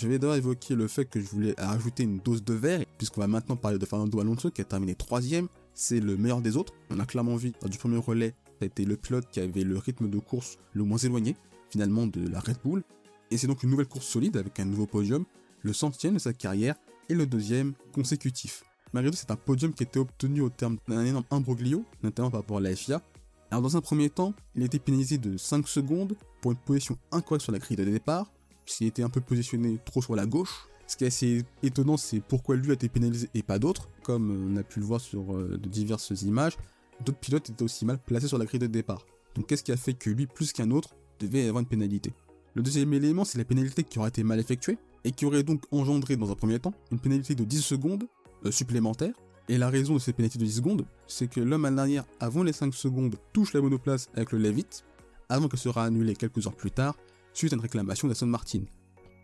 Je 0.00 0.06
vais 0.06 0.20
d'abord 0.20 0.36
évoquer 0.36 0.76
le 0.76 0.86
fait 0.86 1.06
que 1.06 1.20
je 1.20 1.26
voulais 1.26 1.56
rajouter 1.58 2.04
une 2.04 2.18
dose 2.18 2.44
de 2.44 2.54
verre, 2.54 2.84
puisqu'on 2.98 3.20
va 3.20 3.26
maintenant 3.26 3.56
parler 3.56 3.78
de 3.78 3.84
Fernando 3.84 4.20
Alonso 4.20 4.48
qui 4.48 4.60
a 4.60 4.64
terminé 4.64 4.94
troisième. 4.94 5.48
C'est 5.74 5.98
le 5.98 6.16
meilleur 6.16 6.40
des 6.40 6.56
autres. 6.56 6.72
On 6.90 7.00
a 7.00 7.04
clairement 7.04 7.34
vu, 7.34 7.52
lors 7.60 7.68
du 7.68 7.78
premier 7.78 7.96
relais, 7.96 8.36
ça 8.46 8.62
a 8.62 8.66
été 8.66 8.84
le 8.84 8.96
pilote 8.96 9.26
qui 9.32 9.40
avait 9.40 9.64
le 9.64 9.76
rythme 9.76 10.08
de 10.08 10.18
course 10.20 10.56
le 10.72 10.84
moins 10.84 10.98
éloigné, 10.98 11.34
finalement, 11.70 12.06
de 12.06 12.28
la 12.28 12.38
Red 12.38 12.58
Bull. 12.64 12.84
Et 13.32 13.38
c'est 13.38 13.48
donc 13.48 13.64
une 13.64 13.70
nouvelle 13.70 13.88
course 13.88 14.06
solide 14.06 14.36
avec 14.36 14.60
un 14.60 14.66
nouveau 14.66 14.86
podium, 14.86 15.24
le 15.62 15.72
centième 15.72 16.14
de 16.14 16.20
sa 16.20 16.32
carrière 16.32 16.76
et 17.08 17.14
le 17.14 17.26
deuxième 17.26 17.74
consécutif. 17.92 18.62
Malgré 18.92 19.10
tout, 19.10 19.18
c'est 19.18 19.32
un 19.32 19.36
podium 19.36 19.72
qui 19.72 19.82
était 19.82 19.98
obtenu 19.98 20.42
au 20.42 20.48
terme 20.48 20.78
d'un 20.86 21.04
énorme 21.04 21.24
imbroglio, 21.32 21.84
notamment 22.04 22.30
par 22.30 22.42
rapport 22.42 22.58
à 22.58 22.60
la 22.60 22.76
FIA. 22.76 23.02
Alors 23.50 23.62
dans 23.62 23.76
un 23.76 23.80
premier 23.80 24.10
temps, 24.10 24.32
il 24.54 24.62
a 24.62 24.66
été 24.66 24.78
pénalisé 24.78 25.18
de 25.18 25.36
5 25.36 25.66
secondes 25.66 26.14
pour 26.40 26.52
une 26.52 26.58
position 26.58 26.96
incorrecte 27.10 27.42
sur 27.42 27.52
la 27.52 27.58
grille 27.58 27.76
de 27.76 27.84
départ, 27.84 28.30
puisqu'il 28.68 28.86
était 28.86 29.02
un 29.02 29.08
peu 29.08 29.22
positionné 29.22 29.78
trop 29.82 30.02
sur 30.02 30.14
la 30.14 30.26
gauche. 30.26 30.68
Ce 30.86 30.94
qui 30.94 31.04
est 31.04 31.06
assez 31.06 31.42
étonnant, 31.62 31.96
c'est 31.96 32.20
pourquoi 32.20 32.54
lui 32.56 32.70
a 32.70 32.74
été 32.74 32.90
pénalisé 32.90 33.30
et 33.32 33.42
pas 33.42 33.58
d'autres, 33.58 33.88
comme 34.02 34.52
on 34.52 34.56
a 34.58 34.62
pu 34.62 34.80
le 34.80 34.84
voir 34.84 35.00
sur 35.00 35.34
euh, 35.34 35.56
de 35.56 35.68
diverses 35.70 36.10
images. 36.20 36.58
D'autres 37.02 37.18
pilotes 37.18 37.48
étaient 37.48 37.62
aussi 37.62 37.86
mal 37.86 37.98
placés 37.98 38.28
sur 38.28 38.36
la 38.36 38.44
grille 38.44 38.60
de 38.60 38.66
départ. 38.66 39.06
Donc 39.34 39.46
qu'est-ce 39.46 39.64
qui 39.64 39.72
a 39.72 39.78
fait 39.78 39.94
que 39.94 40.10
lui, 40.10 40.26
plus 40.26 40.52
qu'un 40.52 40.70
autre, 40.70 40.90
devait 41.18 41.48
avoir 41.48 41.62
une 41.62 41.66
pénalité? 41.66 42.12
Le 42.52 42.62
deuxième 42.62 42.92
élément, 42.92 43.24
c'est 43.24 43.38
la 43.38 43.46
pénalité 43.46 43.84
qui 43.84 43.98
aurait 43.98 44.10
été 44.10 44.22
mal 44.22 44.38
effectuée, 44.38 44.76
et 45.04 45.12
qui 45.12 45.24
aurait 45.24 45.44
donc 45.44 45.62
engendré 45.70 46.16
dans 46.16 46.30
un 46.30 46.34
premier 46.34 46.58
temps 46.58 46.74
une 46.90 46.98
pénalité 46.98 47.34
de 47.34 47.44
10 47.44 47.62
secondes 47.62 48.04
euh, 48.44 48.50
supplémentaire. 48.50 49.14
Et 49.48 49.56
la 49.56 49.70
raison 49.70 49.94
de 49.94 49.98
cette 49.98 50.16
pénalité 50.16 50.38
de 50.38 50.44
10 50.44 50.56
secondes, 50.56 50.84
c'est 51.06 51.28
que 51.28 51.40
l'homme 51.40 51.64
à 51.64 51.70
l'arrière, 51.70 52.04
avant 52.20 52.42
les 52.42 52.52
5 52.52 52.74
secondes, 52.74 53.16
touche 53.32 53.54
la 53.54 53.62
monoplace 53.62 54.10
avec 54.14 54.32
le 54.32 54.38
Levitt, 54.38 54.84
avant 55.30 55.48
qu'elle 55.48 55.58
sera 55.58 55.84
annulée 55.84 56.14
quelques 56.14 56.46
heures 56.46 56.56
plus 56.56 56.70
tard, 56.70 56.98
suite 57.32 57.52
à 57.52 57.56
une 57.56 57.62
réclamation 57.62 58.08
d'Aston 58.08 58.26
Martin. 58.26 58.62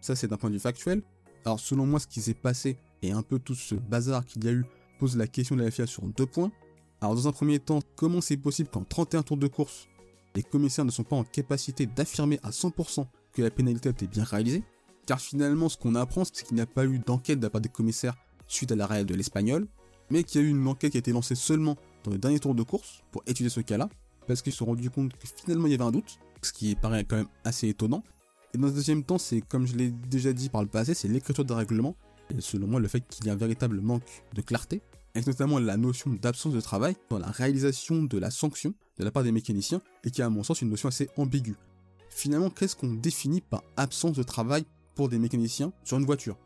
Ça, 0.00 0.14
c'est 0.14 0.28
d'un 0.28 0.36
point 0.36 0.50
de 0.50 0.54
vue 0.54 0.60
factuel. 0.60 1.02
Alors, 1.44 1.60
selon 1.60 1.86
moi, 1.86 2.00
ce 2.00 2.06
qui 2.06 2.20
s'est 2.20 2.34
passé, 2.34 2.78
et 3.02 3.12
un 3.12 3.22
peu 3.22 3.38
tout 3.38 3.54
ce 3.54 3.74
bazar 3.74 4.24
qu'il 4.24 4.44
y 4.44 4.48
a 4.48 4.52
eu, 4.52 4.64
pose 4.98 5.16
la 5.16 5.26
question 5.26 5.56
de 5.56 5.62
la 5.62 5.70
FIA 5.70 5.86
sur 5.86 6.02
deux 6.04 6.26
points. 6.26 6.52
Alors, 7.00 7.14
dans 7.14 7.28
un 7.28 7.32
premier 7.32 7.58
temps, 7.58 7.80
comment 7.96 8.20
c'est 8.20 8.36
possible 8.36 8.70
qu'en 8.70 8.84
31 8.84 9.22
tours 9.22 9.36
de 9.36 9.46
course, 9.46 9.88
les 10.34 10.42
commissaires 10.42 10.84
ne 10.84 10.90
sont 10.90 11.04
pas 11.04 11.16
en 11.16 11.24
capacité 11.24 11.86
d'affirmer 11.86 12.38
à 12.42 12.50
100% 12.50 13.06
que 13.32 13.42
la 13.42 13.50
pénalité 13.50 13.88
a 13.88 13.92
été 13.92 14.06
bien 14.06 14.24
réalisée? 14.24 14.62
Car 15.06 15.20
finalement, 15.20 15.68
ce 15.68 15.76
qu'on 15.76 15.94
apprend, 15.94 16.24
c'est 16.24 16.46
qu'il 16.46 16.54
n'y 16.54 16.62
a 16.62 16.66
pas 16.66 16.86
eu 16.86 16.98
d'enquête 16.98 17.38
de 17.38 17.44
la 17.44 17.50
part 17.50 17.60
des 17.60 17.68
commissaires 17.68 18.16
suite 18.46 18.72
à 18.72 18.76
l'arrêt 18.76 19.04
de 19.04 19.14
l'Espagnol, 19.14 19.66
mais 20.10 20.24
qu'il 20.24 20.40
y 20.40 20.44
a 20.44 20.46
eu 20.46 20.50
une 20.50 20.66
enquête 20.66 20.92
qui 20.92 20.98
a 20.98 21.00
été 21.00 21.12
lancée 21.12 21.34
seulement 21.34 21.76
dans 22.04 22.10
le 22.10 22.18
dernier 22.18 22.38
tour 22.38 22.54
de 22.54 22.62
course 22.62 23.02
pour 23.10 23.22
étudier 23.26 23.50
ce 23.50 23.60
cas-là, 23.60 23.88
parce 24.26 24.42
qu'ils 24.42 24.52
se 24.52 24.58
sont 24.58 24.66
rendus 24.66 24.90
compte 24.90 25.12
que 25.12 25.26
finalement 25.26 25.66
il 25.66 25.72
y 25.72 25.74
avait 25.74 25.84
un 25.84 25.90
doute, 25.90 26.18
ce 26.46 26.52
qui 26.52 26.74
paraît 26.74 27.04
quand 27.04 27.16
même 27.16 27.28
assez 27.44 27.68
étonnant. 27.68 28.02
Et 28.54 28.58
dans 28.58 28.68
le 28.68 28.72
deuxième 28.72 29.02
temps, 29.02 29.18
c'est 29.18 29.40
comme 29.40 29.66
je 29.66 29.76
l'ai 29.76 29.90
déjà 29.90 30.32
dit 30.32 30.48
par 30.48 30.62
le 30.62 30.68
passé, 30.68 30.94
c'est 30.94 31.08
l'écriture 31.08 31.44
des 31.44 31.54
règlements, 31.54 31.96
et 32.30 32.40
selon 32.40 32.66
moi 32.66 32.80
le 32.80 32.88
fait 32.88 33.00
qu'il 33.08 33.26
y 33.26 33.30
a 33.30 33.32
un 33.32 33.36
véritable 33.36 33.80
manque 33.80 34.24
de 34.34 34.42
clarté, 34.42 34.82
avec 35.14 35.26
notamment 35.26 35.58
la 35.58 35.76
notion 35.76 36.10
d'absence 36.10 36.52
de 36.52 36.60
travail 36.60 36.96
dans 37.10 37.18
la 37.18 37.30
réalisation 37.30 38.02
de 38.02 38.18
la 38.18 38.30
sanction 38.30 38.74
de 38.98 39.04
la 39.04 39.10
part 39.10 39.22
des 39.24 39.32
mécaniciens, 39.32 39.80
et 40.04 40.10
qui 40.10 40.20
est 40.20 40.24
à 40.24 40.30
mon 40.30 40.42
sens 40.42 40.62
une 40.62 40.70
notion 40.70 40.88
assez 40.88 41.08
ambiguë? 41.16 41.56
Finalement, 42.10 42.50
qu'est-ce 42.50 42.76
qu'on 42.76 42.94
définit 42.94 43.40
par 43.40 43.62
absence 43.76 44.16
de 44.16 44.22
travail 44.22 44.64
pour 44.94 45.08
des 45.08 45.18
mécaniciens 45.18 45.72
sur 45.82 45.98
une 45.98 46.04
voiture? 46.04 46.36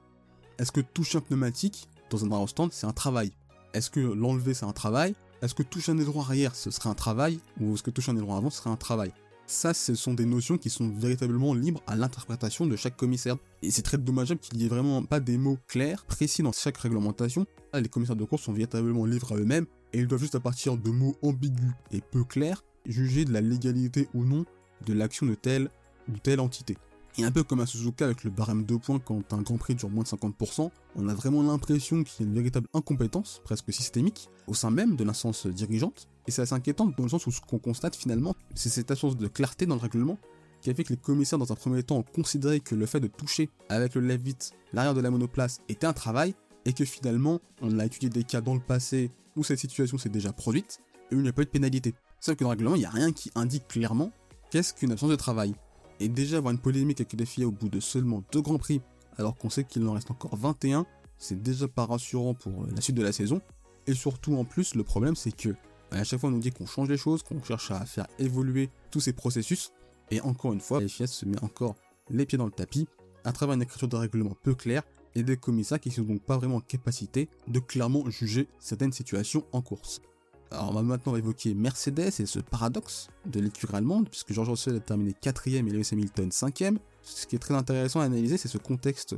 Est-ce 0.58 0.72
que 0.72 0.80
toucher 0.80 1.18
un 1.18 1.20
pneumatique 1.20 1.88
dans 2.10 2.24
un 2.24 2.46
stand, 2.46 2.72
c'est 2.72 2.86
un 2.86 2.92
travail? 2.92 3.32
Est-ce 3.74 3.90
que 3.90 4.00
l'enlever, 4.00 4.54
c'est 4.54 4.64
un 4.64 4.72
travail? 4.72 5.14
Est-ce 5.42 5.54
que 5.54 5.62
toucher 5.62 5.92
un 5.92 5.98
aileron 5.98 6.22
arrière, 6.22 6.56
ce 6.56 6.70
serait 6.70 6.88
un 6.88 6.94
travail? 6.94 7.38
Ou 7.60 7.74
est-ce 7.74 7.82
que 7.82 7.90
toucher 7.90 8.12
un 8.12 8.16
aileron 8.16 8.34
avant, 8.34 8.48
ce 8.48 8.58
serait 8.58 8.70
un 8.70 8.76
travail? 8.76 9.12
Ça, 9.48 9.74
ce 9.74 9.94
sont 9.94 10.14
des 10.14 10.26
notions 10.26 10.58
qui 10.58 10.70
sont 10.70 10.88
véritablement 10.88 11.54
libres 11.54 11.82
à 11.86 11.96
l'interprétation 11.96 12.66
de 12.66 12.76
chaque 12.76 12.96
commissaire. 12.96 13.36
Et 13.62 13.70
c'est 13.70 13.82
très 13.82 13.98
dommageable 13.98 14.40
qu'il 14.40 14.58
n'y 14.58 14.66
ait 14.66 14.68
vraiment 14.68 15.02
pas 15.02 15.20
des 15.20 15.38
mots 15.38 15.58
clairs, 15.66 16.04
précis 16.04 16.42
dans 16.42 16.52
chaque 16.52 16.76
réglementation. 16.76 17.46
Les 17.74 17.88
commissaires 17.88 18.16
de 18.16 18.24
course 18.24 18.42
sont 18.42 18.52
véritablement 18.52 19.06
libres 19.06 19.32
à 19.32 19.36
eux-mêmes 19.36 19.66
et 19.92 19.98
ils 20.00 20.06
doivent 20.06 20.20
juste 20.20 20.34
à 20.34 20.40
partir 20.40 20.76
de 20.76 20.90
mots 20.90 21.16
ambigus 21.22 21.72
et 21.90 22.00
peu 22.00 22.24
clairs 22.24 22.62
juger 22.86 23.24
de 23.24 23.32
la 23.32 23.40
légalité 23.40 24.08
ou 24.14 24.24
non 24.24 24.44
de 24.86 24.92
l'action 24.92 25.26
de 25.26 25.34
telle 25.34 25.70
ou 26.08 26.18
telle 26.18 26.40
entité. 26.40 26.76
Et 27.18 27.24
un 27.24 27.32
peu 27.32 27.42
comme 27.42 27.58
à 27.58 27.66
Suzuka 27.66 28.04
avec 28.04 28.22
le 28.22 28.30
barème 28.30 28.64
de 28.64 28.76
points 28.76 29.00
quand 29.00 29.32
un 29.32 29.42
Grand 29.42 29.56
Prix 29.56 29.74
dure 29.74 29.90
moins 29.90 30.04
de 30.04 30.08
50%, 30.08 30.70
on 30.94 31.08
a 31.08 31.14
vraiment 31.14 31.42
l'impression 31.42 32.04
qu'il 32.04 32.24
y 32.24 32.28
a 32.28 32.30
une 32.30 32.36
véritable 32.36 32.68
incompétence, 32.74 33.40
presque 33.42 33.72
systémique, 33.72 34.28
au 34.46 34.54
sein 34.54 34.70
même 34.70 34.94
de 34.94 35.02
l'instance 35.02 35.48
dirigeante. 35.48 36.08
Et 36.28 36.30
c'est 36.30 36.42
assez 36.42 36.54
inquiétant 36.54 36.86
dans 36.86 37.02
le 37.02 37.08
sens 37.08 37.26
où 37.26 37.32
ce 37.32 37.40
qu'on 37.40 37.58
constate 37.58 37.96
finalement, 37.96 38.36
c'est 38.54 38.68
cette 38.68 38.92
absence 38.92 39.16
de 39.16 39.26
clarté 39.26 39.66
dans 39.66 39.74
le 39.74 39.80
règlement 39.80 40.16
qui 40.60 40.70
a 40.70 40.74
fait 40.74 40.84
que 40.84 40.92
les 40.92 40.96
commissaires 40.96 41.38
dans 41.40 41.52
un 41.52 41.56
premier 41.56 41.82
temps 41.82 41.98
ont 41.98 42.02
considéré 42.04 42.60
que 42.60 42.76
le 42.76 42.86
fait 42.86 43.00
de 43.00 43.08
toucher 43.08 43.48
avec 43.68 43.96
le 43.96 44.00
lève-vite 44.00 44.52
l'arrière 44.72 44.94
de 44.94 45.00
la 45.00 45.10
monoplace 45.10 45.58
était 45.68 45.86
un 45.86 45.92
travail, 45.92 46.34
et 46.66 46.72
que 46.72 46.84
finalement 46.84 47.40
on 47.62 47.78
a 47.78 47.86
étudié 47.86 48.10
des 48.10 48.24
cas 48.24 48.40
dans 48.40 48.54
le 48.54 48.60
passé 48.60 49.10
où 49.36 49.42
cette 49.42 49.58
situation 49.58 49.98
s'est 49.98 50.08
déjà 50.08 50.32
produite, 50.32 50.80
et 51.10 51.16
où 51.16 51.18
il 51.18 51.22
n'y 51.22 51.28
a 51.28 51.32
pas 51.32 51.42
eu 51.42 51.46
de 51.46 51.50
pénalité. 51.50 51.94
Sauf 52.20 52.36
que 52.36 52.44
dans 52.44 52.50
le 52.50 52.56
règlement, 52.56 52.74
il 52.74 52.80
n'y 52.80 52.84
a 52.84 52.90
rien 52.90 53.12
qui 53.12 53.30
indique 53.34 53.66
clairement 53.68 54.12
Qu'est-ce 54.50 54.72
qu'une 54.72 54.92
absence 54.92 55.10
de 55.10 55.16
travail 55.16 55.54
Et 56.00 56.08
déjà 56.08 56.38
avoir 56.38 56.52
une 56.52 56.60
polémique 56.60 57.00
avec 57.00 57.12
les 57.12 57.26
filles 57.26 57.44
au 57.44 57.50
bout 57.50 57.68
de 57.68 57.80
seulement 57.80 58.22
deux 58.32 58.40
grands 58.40 58.58
prix, 58.58 58.80
alors 59.16 59.36
qu'on 59.36 59.50
sait 59.50 59.64
qu'il 59.64 59.86
en 59.86 59.92
reste 59.92 60.10
encore 60.10 60.36
21, 60.36 60.86
c'est 61.16 61.42
déjà 61.42 61.66
pas 61.66 61.86
rassurant 61.86 62.34
pour 62.34 62.64
euh, 62.64 62.68
la 62.74 62.80
suite 62.80 62.96
de 62.96 63.02
la 63.02 63.12
saison. 63.12 63.40
Et 63.86 63.94
surtout 63.94 64.36
en 64.36 64.44
plus, 64.44 64.74
le 64.74 64.84
problème 64.84 65.16
c'est 65.16 65.32
que 65.32 65.54
à 65.90 66.04
chaque 66.04 66.20
fois 66.20 66.28
on 66.28 66.32
nous 66.32 66.40
dit 66.40 66.52
qu'on 66.52 66.66
change 66.66 66.88
les 66.88 66.98
choses, 66.98 67.22
qu'on 67.22 67.42
cherche 67.42 67.70
à 67.70 67.84
faire 67.84 68.06
évoluer 68.18 68.70
tous 68.90 69.00
ces 69.00 69.12
processus, 69.12 69.72
et 70.10 70.20
encore 70.20 70.52
une 70.52 70.60
fois, 70.60 70.80
la 70.80 70.88
FIS 70.88 71.06
se 71.06 71.26
met 71.26 71.42
encore 71.42 71.74
les 72.10 72.26
pieds 72.26 72.38
dans 72.38 72.46
le 72.46 72.52
tapis 72.52 72.88
à 73.24 73.32
travers 73.32 73.54
une 73.54 73.62
écriture 73.62 73.88
de 73.88 73.96
règlement 73.96 74.34
peu 74.42 74.54
claire 74.54 74.82
et 75.14 75.22
des 75.22 75.36
commissaires 75.36 75.80
qui 75.80 75.90
sont 75.90 76.02
donc 76.02 76.22
pas 76.22 76.36
vraiment 76.36 76.56
en 76.56 76.60
capacité 76.60 77.28
de 77.46 77.58
clairement 77.58 78.08
juger 78.08 78.48
certaines 78.58 78.92
situations 78.92 79.44
en 79.52 79.62
course. 79.62 80.00
Alors 80.50 80.70
on 80.70 80.72
va 80.72 80.82
maintenant 80.82 81.14
évoquer 81.14 81.54
Mercedes 81.54 82.20
et 82.20 82.26
ce 82.26 82.38
paradoxe 82.38 83.08
de 83.26 83.40
l'écurie 83.40 83.76
allemande, 83.76 84.08
puisque 84.08 84.32
George 84.32 84.48
Russell 84.48 84.76
a 84.76 84.80
terminé 84.80 85.12
4ème 85.22 85.68
et 85.68 85.70
Lewis 85.70 85.90
Hamilton 85.92 86.30
5ème. 86.30 86.78
Ce 87.02 87.26
qui 87.26 87.36
est 87.36 87.38
très 87.38 87.54
intéressant 87.54 88.00
à 88.00 88.04
analyser, 88.04 88.38
c'est 88.38 88.48
ce 88.48 88.58
contexte 88.58 89.16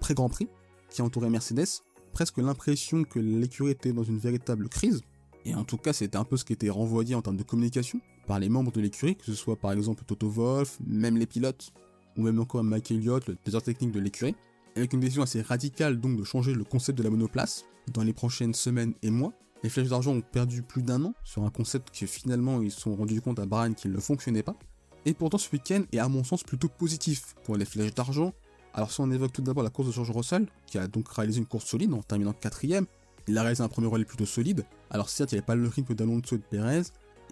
pré-Grand 0.00 0.28
Prix 0.28 0.48
qui 0.90 1.02
entourait 1.02 1.30
Mercedes, 1.30 1.66
presque 2.12 2.38
l'impression 2.38 3.04
que 3.04 3.18
l'écurie 3.18 3.72
était 3.72 3.92
dans 3.92 4.04
une 4.04 4.18
véritable 4.18 4.68
crise, 4.68 5.02
et 5.44 5.54
en 5.54 5.64
tout 5.64 5.76
cas 5.76 5.92
c'était 5.92 6.16
un 6.16 6.24
peu 6.24 6.36
ce 6.36 6.44
qui 6.44 6.52
était 6.52 6.70
renvoyé 6.70 7.14
en 7.14 7.22
termes 7.22 7.36
de 7.36 7.42
communication 7.42 8.00
par 8.26 8.38
les 8.38 8.48
membres 8.48 8.72
de 8.72 8.80
l'écurie, 8.80 9.16
que 9.16 9.24
ce 9.24 9.34
soit 9.34 9.56
par 9.56 9.72
exemple 9.72 10.04
Toto 10.04 10.28
Wolff, 10.28 10.78
même 10.86 11.16
les 11.16 11.26
pilotes, 11.26 11.72
ou 12.16 12.22
même 12.22 12.38
encore 12.38 12.64
Mike 12.64 12.90
Elliott, 12.90 13.26
le 13.28 13.36
désordre 13.44 13.66
technique 13.66 13.92
de 13.92 14.00
l'écurie, 14.00 14.34
avec 14.76 14.92
une 14.92 15.00
décision 15.00 15.22
assez 15.22 15.42
radicale 15.42 16.00
donc 16.00 16.16
de 16.16 16.24
changer 16.24 16.54
le 16.54 16.64
concept 16.64 16.98
de 16.98 17.02
la 17.02 17.10
monoplace 17.10 17.64
dans 17.92 18.02
les 18.02 18.12
prochaines 18.12 18.54
semaines 18.54 18.94
et 19.02 19.10
mois, 19.10 19.32
les 19.62 19.70
flèches 19.70 19.88
d'argent 19.88 20.12
ont 20.12 20.20
perdu 20.20 20.62
plus 20.62 20.82
d'un 20.82 21.04
an 21.04 21.14
sur 21.24 21.44
un 21.44 21.50
concept 21.50 21.90
que 21.96 22.06
finalement 22.06 22.62
ils 22.62 22.70
se 22.70 22.80
sont 22.80 22.94
rendus 22.94 23.20
compte 23.20 23.38
à 23.38 23.46
Bahreïn 23.46 23.74
qu'il 23.74 23.92
ne 23.92 23.98
fonctionnait 23.98 24.42
pas. 24.42 24.56
Et 25.04 25.14
pourtant 25.14 25.38
ce 25.38 25.50
week-end 25.50 25.82
est 25.92 25.98
à 25.98 26.08
mon 26.08 26.24
sens 26.24 26.42
plutôt 26.42 26.68
positif 26.68 27.34
pour 27.44 27.56
les 27.56 27.64
flèches 27.64 27.94
d'argent. 27.94 28.32
Alors 28.74 28.92
si 28.92 29.00
on 29.00 29.10
évoque 29.10 29.32
tout 29.32 29.42
d'abord 29.42 29.64
la 29.64 29.70
course 29.70 29.88
de 29.88 29.92
George 29.92 30.10
Russell, 30.10 30.46
qui 30.66 30.78
a 30.78 30.86
donc 30.86 31.08
réalisé 31.08 31.38
une 31.38 31.46
course 31.46 31.64
solide 31.64 31.92
en 31.92 32.02
terminant 32.02 32.32
quatrième, 32.32 32.86
il 33.26 33.36
a 33.36 33.42
réalisé 33.42 33.62
un 33.62 33.68
premier 33.68 33.88
relais 33.88 34.04
plutôt 34.04 34.26
solide. 34.26 34.64
Alors 34.90 35.08
certes 35.08 35.32
il 35.32 35.36
n'y 35.36 35.38
avait 35.38 35.46
pas 35.46 35.54
le 35.54 35.68
rythme 35.68 35.94
d'Alonso 35.94 36.36
et 36.36 36.38
de 36.38 36.44
Perez, 36.44 36.82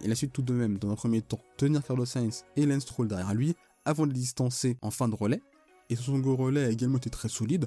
il 0.03 0.13
a 0.13 0.15
su 0.15 0.29
tout 0.29 0.43
de 0.43 0.53
même 0.53 0.79
dans 0.79 0.91
un 0.91 0.95
premier 0.95 1.23
temps 1.23 1.41
tenir 1.57 1.83
Carlos 1.83 2.05
Sainz 2.05 2.45
et 2.57 2.67
Lance 2.67 2.83
Stroll 2.83 3.09
derrière 3.09 3.35
lui 3.35 3.55
avant 3.85 4.07
de 4.07 4.13
les 4.13 4.21
distancer 4.21 4.77
en 4.83 4.91
fin 4.91 5.09
de 5.09 5.15
relais. 5.15 5.43
Et 5.89 5.97
son 5.97 6.17
second 6.17 6.37
relais 6.37 6.65
a 6.65 6.71
également 6.71 6.99
été 6.99 7.11
très 7.11 7.29
solide. 7.29 7.67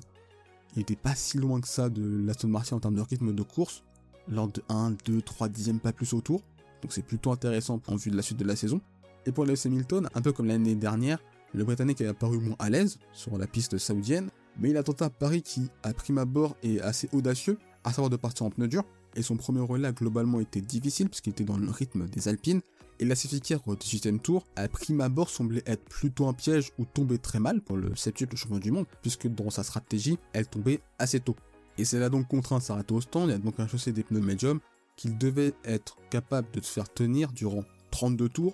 Il 0.76 0.80
n'était 0.80 0.96
pas 0.96 1.16
si 1.16 1.38
loin 1.38 1.62
que 1.62 1.68
ça 1.68 1.90
de 1.90 2.04
l'Aston 2.26 2.50
Martin 2.50 2.76
en 2.76 2.80
termes 2.80 2.96
de 2.96 3.02
rythme 3.02 3.34
de 3.34 3.44
course 3.44 3.84
lors 4.28 4.48
de 4.48 4.62
1, 4.70 4.96
2, 5.06 5.22
3 5.22 5.50
dixièmes 5.50 5.80
pas 5.80 5.94
plus 5.94 6.14
autour. 6.14 6.42
Donc 6.82 6.94
c'est 6.94 7.02
plutôt 7.02 7.32
intéressant 7.32 7.82
en 7.88 7.96
vue 7.96 8.12
de 8.12 8.16
la 8.16 8.22
suite 8.22 8.40
de 8.40 8.46
la 8.46 8.56
saison. 8.56 8.82
Et 9.26 9.32
pour 9.32 9.46
Lewis 9.46 9.64
Hamilton, 9.66 10.10
un 10.14 10.22
peu 10.22 10.32
comme 10.32 10.48
l'année 10.48 10.76
dernière, 10.76 11.20
le 11.54 11.64
Britannique 11.64 12.02
a 12.02 12.10
apparu 12.10 12.40
moins 12.40 12.56
à 12.60 12.70
l'aise 12.70 13.00
sur 13.12 13.38
la 13.38 13.48
piste 13.48 13.78
saoudienne, 13.78 14.30
mais 14.60 14.70
il 14.70 14.78
a 14.78 14.84
tenté 14.84 15.04
un 15.04 15.10
pari 15.10 15.42
qui, 15.42 15.70
à 15.84 15.94
prime 15.94 16.18
abord, 16.18 16.56
est 16.64 16.80
assez 16.82 17.10
audacieux, 17.12 17.58
à 17.84 17.92
savoir 17.92 18.10
de 18.10 18.18
partir 18.18 18.46
en 18.46 18.50
pneu 18.50 18.68
dur, 18.68 18.84
et 19.16 19.24
son 19.24 19.36
premier 19.36 19.62
relais 19.62 19.88
a 19.88 19.92
globalement 19.92 20.40
été 20.40 20.62
difficile 20.62 21.10
puisqu'il 21.10 21.32
était 21.32 21.44
dans 21.44 21.58
le 21.58 21.70
rythme 21.70 22.08
des 22.08 22.28
Alpines, 22.28 22.62
et 23.00 23.06
la 23.06 23.16
safety 23.16 23.56
au 23.66 23.76
18ème 23.76 24.20
tour, 24.20 24.46
à 24.56 24.68
prime 24.68 25.02
abord, 25.02 25.30
semblait 25.30 25.64
être 25.66 25.84
plutôt 25.86 26.28
un 26.28 26.34
piège 26.34 26.72
ou 26.78 26.86
tomber 26.86 27.18
très 27.18 27.40
mal 27.40 27.62
pour 27.62 27.78
le 27.78 27.96
septuple 27.96 28.36
champion 28.36 28.60
du 28.60 28.72
monde, 28.72 28.86
puisque 29.02 29.28
dans 29.28 29.50
sa 29.50 29.64
stratégie, 29.64 30.18
elle 30.34 30.48
tombait 30.48 30.82
assez 30.98 31.20
tôt. 31.22 31.36
Et 31.80 31.86
c'est 31.86 31.98
là 31.98 32.10
donc 32.10 32.28
contraint 32.28 32.58
de 32.58 32.62
s'arrêter 32.62 32.94
au 32.94 33.00
stand, 33.00 33.30
il 33.30 33.32
y 33.32 33.36
a 33.36 33.38
donc 33.38 33.58
un 33.58 33.66
chaussé 33.66 33.94
des 33.94 34.04
pneus 34.04 34.20
médium 34.20 34.60
qu'il 34.98 35.18
devait 35.18 35.54
être 35.64 35.96
capable 36.10 36.52
de 36.52 36.60
se 36.62 36.74
faire 36.74 36.94
tenir 36.94 37.32
durant 37.32 37.64
32 37.92 38.28
tours, 38.28 38.54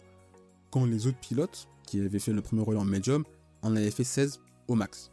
quand 0.69 0.85
les 0.85 1.07
autres 1.07 1.17
pilotes, 1.17 1.67
qui 1.87 1.99
avaient 1.99 2.19
fait 2.19 2.33
le 2.33 2.43
premier 2.43 2.61
relais 2.61 2.77
en 2.77 2.85
médium, 2.85 3.23
en 3.63 3.75
avaient 3.75 3.89
fait 3.89 4.03
16 4.03 4.41
au 4.67 4.75
max. 4.75 5.09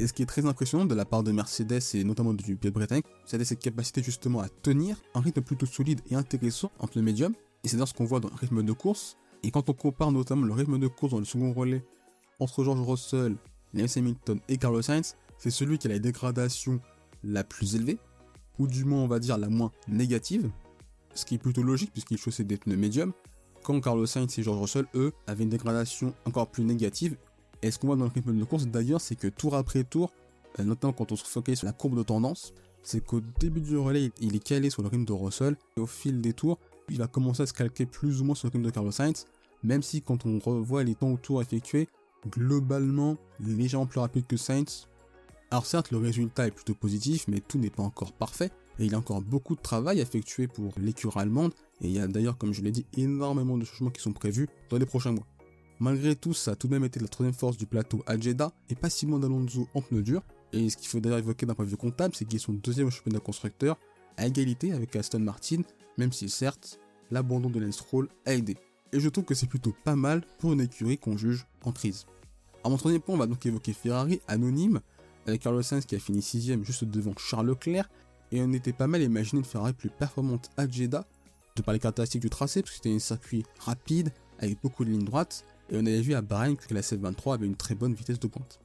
Et 0.00 0.08
ce 0.08 0.12
qui 0.12 0.22
est 0.22 0.26
très 0.26 0.46
impressionnant 0.46 0.84
de 0.84 0.96
la 0.96 1.04
part 1.04 1.22
de 1.22 1.30
Mercedes 1.30 1.80
et 1.94 2.02
notamment 2.02 2.34
du 2.34 2.56
pilote 2.56 2.74
britannique, 2.74 3.06
c'est 3.24 3.42
cette 3.44 3.60
capacité 3.60 4.02
justement 4.02 4.40
à 4.40 4.48
tenir 4.48 5.00
un 5.14 5.20
rythme 5.20 5.42
plutôt 5.42 5.66
solide 5.66 6.00
et 6.10 6.16
intéressant 6.16 6.72
en 6.80 6.88
pneus 6.88 7.02
médium, 7.02 7.34
et 7.62 7.68
c'est 7.68 7.76
dans 7.76 7.86
ce 7.86 7.94
qu'on 7.94 8.04
voit 8.04 8.18
dans 8.18 8.30
le 8.30 8.34
rythme 8.34 8.64
de 8.64 8.72
course. 8.72 9.16
Et 9.44 9.52
quand 9.52 9.70
on 9.70 9.74
compare 9.74 10.10
notamment 10.10 10.44
le 10.44 10.54
rythme 10.54 10.80
de 10.80 10.88
course 10.88 11.12
dans 11.12 11.20
le 11.20 11.24
second 11.24 11.52
relais 11.52 11.84
entre 12.40 12.64
George 12.64 12.80
Russell, 12.80 13.36
Lewis 13.74 13.92
Hamilton 13.94 14.40
et 14.48 14.56
Carlos 14.56 14.82
Sainz, 14.82 15.14
c'est 15.38 15.50
celui 15.50 15.78
qui 15.78 15.86
a 15.86 15.90
la 15.90 16.00
dégradation 16.00 16.80
la 17.24 17.44
plus 17.44 17.74
élevée, 17.76 17.98
ou 18.58 18.66
du 18.66 18.84
moins 18.84 19.00
on 19.00 19.08
va 19.08 19.18
dire 19.18 19.38
la 19.38 19.48
moins 19.48 19.72
négative, 19.88 20.50
ce 21.14 21.24
qui 21.24 21.34
est 21.36 21.38
plutôt 21.38 21.62
logique 21.62 21.92
puisqu'il 21.92 22.18
chaussait 22.18 22.44
des 22.44 22.56
pneus 22.56 22.76
médiums, 22.76 23.12
quand 23.62 23.80
Carlos 23.80 24.06
Sainz 24.06 24.38
et 24.38 24.42
George 24.42 24.60
Russell, 24.60 24.86
eux, 24.94 25.12
avaient 25.26 25.44
une 25.44 25.50
dégradation 25.50 26.14
encore 26.26 26.48
plus 26.48 26.64
négative. 26.64 27.16
Et 27.62 27.70
ce 27.70 27.78
qu'on 27.78 27.86
voit 27.86 27.96
dans 27.96 28.04
le 28.04 28.10
rythme 28.10 28.38
de 28.38 28.44
course 28.44 28.66
d'ailleurs, 28.66 29.00
c'est 29.00 29.16
que 29.16 29.26
tour 29.26 29.54
après 29.54 29.84
tour, 29.84 30.12
euh, 30.60 30.64
notamment 30.64 30.92
quand 30.92 31.12
on 31.12 31.16
se 31.16 31.24
focalise 31.24 31.60
sur 31.60 31.66
la 31.66 31.72
courbe 31.72 31.96
de 31.96 32.02
tendance, 32.02 32.52
c'est 32.82 33.02
qu'au 33.02 33.22
début 33.40 33.62
du 33.62 33.78
relais, 33.78 34.12
il 34.20 34.36
est 34.36 34.44
calé 34.44 34.68
sur 34.68 34.82
le 34.82 34.88
rythme 34.88 35.06
de 35.06 35.12
Russell, 35.12 35.56
et 35.76 35.80
au 35.80 35.86
fil 35.86 36.20
des 36.20 36.34
tours, 36.34 36.58
il 36.90 36.98
va 36.98 37.06
commencer 37.06 37.42
à 37.42 37.46
se 37.46 37.54
calquer 37.54 37.86
plus 37.86 38.20
ou 38.20 38.24
moins 38.24 38.34
sur 38.34 38.48
le 38.48 38.52
rythme 38.52 38.66
de 38.66 38.70
Carlos 38.70 38.92
Sainz, 38.92 39.24
même 39.62 39.82
si 39.82 40.02
quand 40.02 40.26
on 40.26 40.38
revoit 40.38 40.84
les 40.84 40.94
temps 40.94 41.10
au 41.10 41.16
tour 41.16 41.40
effectués, 41.40 41.88
globalement, 42.28 43.16
légèrement 43.40 43.86
plus 43.86 44.00
rapide 44.00 44.26
que 44.26 44.36
Sainz, 44.36 44.88
alors 45.54 45.66
certes, 45.66 45.92
le 45.92 45.98
résultat 45.98 46.48
est 46.48 46.50
plutôt 46.50 46.74
positif, 46.74 47.26
mais 47.28 47.38
tout 47.38 47.58
n'est 47.58 47.70
pas 47.70 47.84
encore 47.84 48.12
parfait, 48.12 48.50
et 48.80 48.86
il 48.86 48.90
y 48.90 48.94
a 48.96 48.98
encore 48.98 49.22
beaucoup 49.22 49.54
de 49.54 49.60
travail 49.60 50.00
à 50.00 50.02
effectuer 50.02 50.48
pour 50.48 50.72
l'écurie 50.78 51.20
allemande, 51.20 51.52
et 51.80 51.86
il 51.86 51.92
y 51.92 52.00
a 52.00 52.08
d'ailleurs, 52.08 52.36
comme 52.36 52.52
je 52.52 52.60
l'ai 52.60 52.72
dit, 52.72 52.84
énormément 52.96 53.56
de 53.56 53.64
changements 53.64 53.90
qui 53.90 54.02
sont 54.02 54.12
prévus 54.12 54.48
dans 54.68 54.78
les 54.78 54.84
prochains 54.84 55.12
mois. 55.12 55.28
Malgré 55.78 56.16
tout, 56.16 56.34
ça 56.34 56.50
a 56.50 56.56
tout 56.56 56.66
de 56.66 56.72
même 56.72 56.84
été 56.84 56.98
la 56.98 57.06
troisième 57.06 57.34
force 57.34 57.56
du 57.56 57.66
plateau 57.66 58.02
à 58.08 58.18
Jeddah, 58.18 58.50
et 58.68 58.74
pas 58.74 58.90
si 58.90 59.06
loin 59.06 59.20
d'Alonso 59.20 59.68
en 59.74 59.80
pneus 59.80 60.02
durs, 60.02 60.24
et 60.52 60.68
ce 60.70 60.76
qu'il 60.76 60.88
faut 60.88 60.98
d'ailleurs 60.98 61.18
évoquer 61.18 61.46
d'un 61.46 61.54
point 61.54 61.66
de 61.66 61.70
vue 61.70 61.76
comptable, 61.76 62.16
c'est 62.16 62.24
qu'ils 62.24 62.40
sont 62.40 62.54
deuxième 62.54 62.90
championnat 62.90 63.20
constructeur, 63.20 63.78
à 64.16 64.26
égalité 64.26 64.72
avec 64.72 64.96
Aston 64.96 65.20
Martin, 65.20 65.62
même 65.98 66.10
si 66.10 66.28
certes, 66.30 66.80
l'abandon 67.12 67.48
de 67.48 67.60
Lance 67.60 67.84
a 68.26 68.34
aidé. 68.34 68.56
Et 68.92 68.98
je 68.98 69.08
trouve 69.08 69.24
que 69.24 69.36
c'est 69.36 69.46
plutôt 69.46 69.72
pas 69.84 69.94
mal 69.94 70.22
pour 70.40 70.52
une 70.52 70.62
écurie 70.62 70.98
qu'on 70.98 71.16
juge 71.16 71.46
en 71.62 71.70
crise. 71.70 72.06
À 72.64 72.70
mon 72.70 72.76
troisième 72.76 73.02
point, 73.02 73.14
on 73.14 73.18
va 73.18 73.26
donc 73.28 73.46
évoquer 73.46 73.72
Ferrari, 73.72 74.20
anonyme, 74.26 74.80
avec 75.26 75.42
Carlos 75.42 75.62
Sainz 75.62 75.86
qui 75.86 75.94
a 75.94 75.98
fini 75.98 76.22
6 76.22 76.62
juste 76.62 76.84
devant 76.84 77.12
Charles 77.16 77.46
Leclerc, 77.46 77.88
et 78.32 78.42
on 78.42 78.52
était 78.52 78.72
pas 78.72 78.86
mal 78.86 79.02
imaginé 79.02 79.38
une 79.38 79.44
Ferrari 79.44 79.72
plus 79.72 79.90
performante 79.90 80.50
à 80.56 80.68
Jeddah, 80.68 81.06
de 81.56 81.62
par 81.62 81.72
les 81.72 81.78
caractéristiques 81.78 82.22
du 82.22 82.30
tracé, 82.30 82.62
parce 82.62 82.72
que 82.72 82.76
c'était 82.76 82.94
un 82.94 82.98
circuit 82.98 83.44
rapide, 83.58 84.12
avec 84.38 84.60
beaucoup 84.60 84.84
de 84.84 84.90
lignes 84.90 85.04
droites, 85.04 85.44
et 85.70 85.76
on 85.76 85.86
avait 85.86 86.00
vu 86.00 86.14
à 86.14 86.22
Bahreïn 86.22 86.56
que 86.56 86.74
la 86.74 86.82
723 86.82 87.34
avait 87.34 87.46
une 87.46 87.56
très 87.56 87.74
bonne 87.74 87.94
vitesse 87.94 88.18
de 88.18 88.26
pointe. 88.26 88.60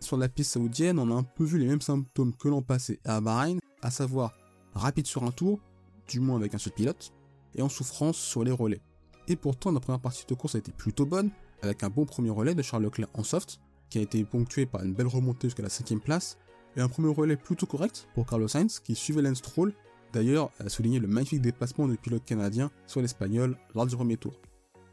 Sur 0.00 0.16
la 0.16 0.28
piste 0.28 0.52
saoudienne, 0.52 0.98
on 0.98 1.10
a 1.10 1.14
un 1.14 1.22
peu 1.22 1.44
vu 1.44 1.58
les 1.58 1.66
mêmes 1.66 1.82
symptômes 1.82 2.34
que 2.34 2.48
l'an 2.48 2.62
passé 2.62 2.98
à 3.04 3.20
Bahreïn, 3.20 3.58
à 3.82 3.90
savoir 3.90 4.32
rapide 4.74 5.06
sur 5.06 5.24
un 5.24 5.30
tour, 5.30 5.60
du 6.08 6.20
moins 6.20 6.36
avec 6.36 6.54
un 6.54 6.58
seul 6.58 6.72
pilote, 6.72 7.12
et 7.54 7.62
en 7.62 7.68
souffrance 7.68 8.16
sur 8.16 8.42
les 8.42 8.52
relais. 8.52 8.80
Et 9.28 9.36
pourtant, 9.36 9.70
la 9.70 9.80
première 9.80 10.00
partie 10.00 10.24
de 10.26 10.34
course 10.34 10.54
a 10.54 10.58
été 10.58 10.72
plutôt 10.72 11.04
bonne, 11.04 11.30
avec 11.62 11.82
un 11.82 11.90
bon 11.90 12.06
premier 12.06 12.30
relais 12.30 12.54
de 12.54 12.62
Charles 12.62 12.84
Leclerc 12.84 13.08
en 13.12 13.22
soft, 13.22 13.60
qui 13.90 13.98
a 13.98 14.02
été 14.02 14.24
ponctué 14.24 14.66
par 14.66 14.82
une 14.82 14.94
belle 14.94 15.08
remontée 15.08 15.48
jusqu'à 15.48 15.62
la 15.62 15.68
5 15.68 15.98
place, 16.00 16.38
et 16.76 16.80
un 16.80 16.88
premier 16.88 17.12
relais 17.12 17.36
plutôt 17.36 17.66
correct 17.66 18.08
pour 18.14 18.26
Carlos 18.26 18.48
Sainz, 18.48 18.78
qui 18.78 18.94
suivait 18.94 19.22
Lance 19.22 19.38
Stroll, 19.38 19.74
d'ailleurs 20.12 20.50
a 20.58 20.68
souligné 20.68 20.98
le 20.98 21.08
magnifique 21.08 21.40
dépassement 21.40 21.88
du 21.88 21.96
pilote 21.96 22.24
canadien 22.24 22.70
sur 22.86 23.00
l'espagnol 23.00 23.56
lors 23.74 23.86
du 23.86 23.96
premier 23.96 24.16
tour. 24.16 24.40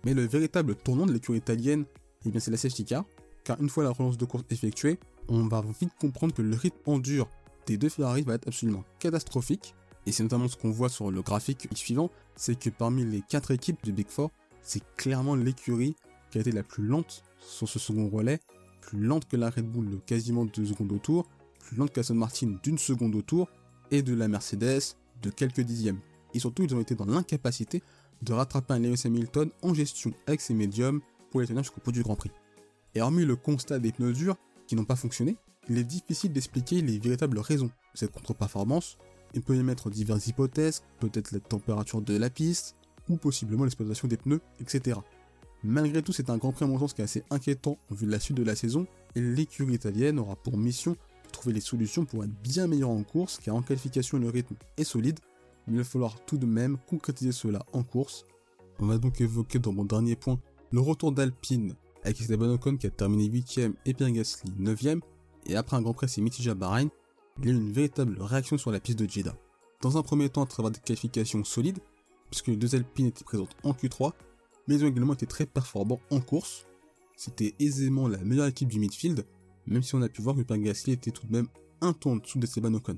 Mais 0.06 0.14
le 0.14 0.24
véritable 0.24 0.76
tournant 0.76 1.06
de 1.06 1.14
l'écurie 1.14 1.38
italienne, 1.38 1.86
eh 2.26 2.32
bien 2.32 2.40
c'est 2.40 2.52
la 2.52 2.58
safety 2.58 2.86
car 3.44 3.62
une 3.62 3.70
fois 3.70 3.84
la 3.84 3.92
relance 3.92 4.18
de 4.18 4.26
course 4.26 4.44
effectuée, 4.50 5.00
on 5.30 5.48
va 5.48 5.64
vite 5.80 5.92
comprendre 6.00 6.34
que 6.34 6.42
le 6.42 6.56
rythme 6.56 6.78
en 6.86 7.00
dur 7.00 7.30
des 7.66 7.78
deux 7.78 7.90
Ferrari 7.90 8.24
va 8.24 8.34
être 8.36 8.48
absolument 8.48 8.84
catastrophique, 9.00 9.76
et 10.06 10.12
c'est 10.12 10.24
notamment 10.24 10.48
ce 10.48 10.56
qu'on 10.56 10.72
voit 10.72 10.90
sur 10.90 11.12
le 11.12 11.22
graphique 11.22 11.68
suivant, 11.76 12.10
c'est 12.36 12.58
que 12.58 12.70
parmi 12.70 13.06
les 13.06 13.22
quatre 13.22 13.52
équipes 13.52 13.84
du 13.84 13.92
Big 13.92 14.10
Four, 14.10 14.32
c'est 14.62 14.82
clairement 14.96 15.36
l'écurie 15.36 15.96
qui 16.32 16.38
a 16.38 16.42
été 16.42 16.52
la 16.52 16.64
plus 16.64 16.86
lente 16.86 17.24
sur 17.40 17.68
ce 17.68 17.80
second 17.80 18.10
relais, 18.10 18.40
plus 18.88 19.00
lente 19.00 19.28
que 19.28 19.36
la 19.36 19.50
Red 19.50 19.70
Bull 19.70 19.90
de 19.90 19.98
quasiment 19.98 20.46
2 20.46 20.66
secondes 20.66 20.92
au 20.94 20.98
tour, 20.98 21.28
plus 21.60 21.76
lente 21.76 21.92
qu'Aston 21.92 22.16
Martin 22.16 22.56
d'une 22.64 22.78
seconde 22.78 23.16
au 23.16 23.22
tour, 23.22 23.50
et 23.92 24.02
de 24.02 24.14
la 24.14 24.28
Mercedes 24.28 24.96
de 25.22 25.30
quelques 25.30 25.62
dixièmes. 25.62 26.00
Et 26.34 26.40
surtout, 26.40 26.64
ils 26.64 26.74
ont 26.74 26.80
été 26.80 26.96
dans 26.96 27.06
l'incapacité 27.06 27.84
de 28.22 28.34
rattraper 28.34 28.74
un 28.74 28.80
Lewis 28.80 29.02
Hamilton 29.06 29.50
en 29.62 29.74
gestion 29.74 30.14
avec 30.26 30.42
ses 30.42 30.54
médiums 30.54 31.02
pour 31.30 31.42
les 31.42 31.48
tenir 31.48 31.64
jusqu'au 31.64 31.82
bout 31.84 31.92
du 31.92 32.02
Grand 32.02 32.16
Prix. 32.16 32.32
Et 32.96 33.02
hormis 33.02 33.26
le 33.26 33.36
constat 33.36 33.80
des 33.80 33.92
pneus 33.92 34.14
durs 34.14 34.38
qui 34.68 34.76
n'ont 34.76 34.86
pas 34.86 34.96
fonctionné, 34.96 35.38
il 35.70 35.78
est 35.78 35.84
difficile 35.84 36.32
d'expliquer 36.32 36.82
les 36.82 36.98
véritables 36.98 37.40
raisons 37.40 37.68
de 37.68 37.72
cette 37.94 38.12
contre-performance. 38.12 38.98
Il 39.34 39.42
peut 39.42 39.56
y 39.56 39.64
mettre 39.64 39.90
diverses 39.90 40.28
hypothèses, 40.28 40.84
peut-être 41.00 41.32
la 41.34 41.40
température 41.40 42.02
de 42.02 42.18
la 42.18 42.30
piste, 42.30 42.76
ou 43.10 43.18
possiblement 43.18 43.66
l'exploitation 43.66 44.08
des 44.08 44.18
pneus, 44.18 44.42
etc. 44.60 45.00
Malgré 45.68 46.02
tout, 46.02 46.14
c'est 46.14 46.30
un 46.30 46.38
Grand 46.38 46.54
Prix 46.54 46.64
à 46.64 46.68
mon 46.70 46.80
sens 46.80 46.94
qui 46.94 47.02
est 47.02 47.04
assez 47.04 47.26
inquiétant 47.30 47.78
vu 47.92 48.08
la 48.08 48.22
suite 48.22 48.38
de 48.38 48.44
la 48.44 48.56
saison, 48.56 48.88
et 49.16 49.22
l'écurie 49.22 49.74
italienne 49.74 50.18
aura 50.18 50.38
pour 50.38 50.56
mission 50.56 50.92
de 50.92 51.32
trouver 51.34 51.54
les 51.54 51.60
solutions 51.60 52.06
pour 52.06 52.24
être 52.24 52.32
bien 52.42 52.68
meilleur 52.68 52.90
en 52.90 53.04
course, 53.04 53.38
car 53.44 53.54
en 53.54 53.62
qualification 53.62 54.18
le 54.18 54.30
rythme 54.30 54.56
est 54.78 54.86
solide, 54.86 55.20
mais 55.68 55.74
il 55.74 55.78
va 55.80 55.84
falloir 55.84 56.24
tout 56.24 56.38
de 56.38 56.46
même 56.46 56.78
concrétiser 56.88 57.34
cela 57.34 57.66
en 57.74 57.84
course. 57.84 58.24
On 58.80 58.86
va 58.86 58.98
donc 58.98 59.20
évoquer 59.20 59.60
dans 59.60 59.74
mon 59.74 59.84
dernier 59.84 60.16
point 60.16 60.40
le 60.72 60.80
retour 60.80 61.12
d'Alpine 61.12 61.76
avec 62.06 62.22
Esteban 62.22 62.54
Ocon 62.54 62.78
qui 62.78 62.88
a 62.88 62.90
terminé 62.90 63.28
8ème 63.28 63.74
et 63.86 63.94
Pierre 63.94 64.12
Gasly 64.12 64.50
9ème, 64.58 65.02
et 65.48 65.58
après 65.58 65.76
un 65.76 65.82
grand 65.82 65.94
prix 65.94 66.22
mitigé 66.22 66.50
à 66.50 66.56
Bahreïn, 66.56 66.88
il 67.40 67.46
y 67.46 67.50
a 67.50 67.52
eu 67.52 67.56
une 67.58 67.74
véritable 67.74 68.16
réaction 68.22 68.58
sur 68.58 68.72
la 68.72 68.80
piste 68.80 69.00
de 69.00 69.10
Jeddah. 69.10 69.36
Dans 69.82 69.98
un 69.98 70.02
premier 70.02 70.30
temps 70.30 70.44
à 70.44 70.48
travers 70.48 70.72
des 70.72 70.80
qualifications 70.80 71.44
solides, 71.44 71.80
puisque 72.32 72.48
les 72.48 72.56
deux 72.56 72.74
Alpines 72.74 73.08
étaient 73.08 73.26
présentes 73.26 73.54
en 73.64 73.74
Q3, 73.74 74.14
mais 74.68 74.76
ils 74.76 74.86
ont 74.86 74.88
également 74.88 75.14
été 75.14 75.26
très 75.26 75.46
performants 75.46 76.00
en 76.12 76.20
course. 76.20 76.66
C'était 77.16 77.56
aisément 77.60 78.08
la 78.08 78.18
meilleure 78.20 78.48
équipe 78.48 78.70
du 78.70 78.80
midfield, 78.80 79.26
même 79.66 79.84
si 79.84 79.96
on 79.96 80.02
a 80.02 80.10
pu 80.10 80.22
voir 80.22 80.36
que 80.36 80.42
Pierre 80.42 80.76
était 80.88 81.12
tout 81.12 81.26
de 81.26 81.32
même 81.32 81.48
un 81.82 81.94
ton 81.94 82.14
en 82.14 82.16
dessous 82.18 82.40
d'Esteban 82.40 82.74
Ocon. 82.74 82.98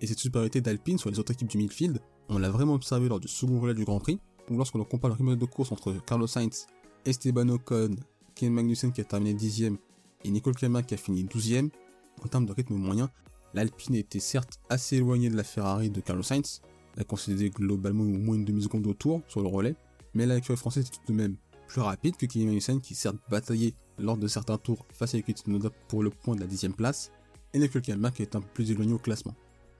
Et 0.00 0.06
cette 0.06 0.18
supériorité 0.18 0.60
d'Alpine 0.60 0.98
sur 0.98 1.10
les 1.10 1.18
autres 1.18 1.32
équipes 1.32 1.48
du 1.48 1.58
midfield, 1.58 2.00
on 2.28 2.38
l'a 2.38 2.50
vraiment 2.50 2.74
observé 2.74 3.08
lors 3.08 3.20
du 3.20 3.28
second 3.28 3.60
relais 3.60 3.74
du 3.74 3.84
Grand 3.84 4.00
Prix, 4.00 4.20
où 4.50 4.56
lorsqu'on 4.56 4.82
compare 4.84 5.10
le 5.10 5.16
rythme 5.16 5.36
de 5.36 5.44
course 5.44 5.72
entre 5.72 5.94
Carlos 6.04 6.26
Sainz, 6.26 6.66
Esteban 7.04 7.48
Ocon, 7.48 7.96
Ken 8.34 8.52
Magnussen 8.52 8.92
qui 8.92 9.00
a 9.00 9.04
terminé 9.04 9.34
10ème 9.34 9.76
et 10.24 10.30
Nicole 10.30 10.54
Kema 10.54 10.82
qui 10.82 10.94
a 10.94 10.96
fini 10.96 11.24
12ème, 11.24 11.70
en 12.22 12.28
termes 12.28 12.46
de 12.46 12.52
rythme 12.52 12.74
moyen, 12.74 13.10
l'Alpine 13.54 13.94
était 13.96 14.20
certes 14.20 14.60
assez 14.68 14.96
éloignée 14.96 15.30
de 15.30 15.36
la 15.36 15.44
Ferrari 15.44 15.90
de 15.90 16.00
Carlos 16.00 16.22
Sainz, 16.22 16.62
elle 16.96 17.04
concédait 17.04 17.50
globalement 17.50 18.04
au 18.04 18.18
moins 18.18 18.34
une 18.34 18.44
demi-seconde 18.44 18.86
au 18.86 18.94
tour 18.94 19.22
sur 19.28 19.40
le 19.40 19.48
relais, 19.48 19.76
mais 20.14 20.26
l'écurie 20.26 20.56
française 20.56 20.86
était 20.86 20.98
tout 21.04 21.12
de 21.12 21.16
même 21.16 21.36
plus 21.66 21.80
rapide 21.80 22.16
que 22.16 22.26
Ken 22.26 22.44
Magnussen 22.44 22.80
qui 22.80 22.94
certes 22.94 23.18
bataillait 23.28 23.74
lors 23.98 24.16
de 24.16 24.26
certains 24.26 24.58
tours 24.58 24.86
face 24.92 25.14
à 25.14 25.18
Yuki 25.18 25.32
Tsunoda 25.32 25.70
pour 25.88 26.02
le 26.02 26.10
point 26.10 26.34
de 26.34 26.40
la 26.40 26.46
10ème 26.46 26.72
place, 26.72 27.12
et 27.54 27.68
Kema 27.68 28.10
qui 28.10 28.22
est 28.22 28.36
un 28.36 28.40
peu 28.40 28.48
plus 28.54 28.70
éloigné 28.70 28.92
au 28.92 28.98
classement. 28.98 29.34